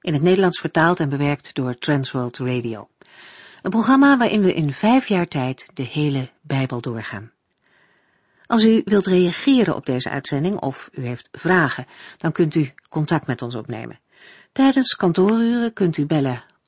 in 0.00 0.12
het 0.12 0.22
Nederlands 0.22 0.60
vertaald 0.60 1.00
en 1.00 1.08
bewerkt 1.08 1.54
door 1.54 1.78
Transworld 1.78 2.38
Radio. 2.38 2.88
Een 3.62 3.70
programma 3.70 4.16
waarin 4.16 4.40
we 4.40 4.54
in 4.54 4.72
vijf 4.72 5.08
jaar 5.08 5.26
tijd 5.26 5.68
de 5.74 5.82
hele 5.82 6.30
Bijbel 6.40 6.80
doorgaan. 6.80 7.32
Als 8.46 8.64
u 8.64 8.82
wilt 8.84 9.06
reageren 9.06 9.76
op 9.76 9.86
deze 9.86 10.10
uitzending 10.10 10.58
of 10.58 10.90
u 10.92 11.06
heeft 11.06 11.28
vragen, 11.32 11.86
dan 12.18 12.32
kunt 12.32 12.54
u 12.54 12.72
contact 12.88 13.26
met 13.26 13.42
ons 13.42 13.54
opnemen. 13.54 14.00
Tijdens 14.52 14.94
kantooruren 14.94 15.72
kunt 15.72 15.96
u 15.96 16.06
bellen 16.06 16.44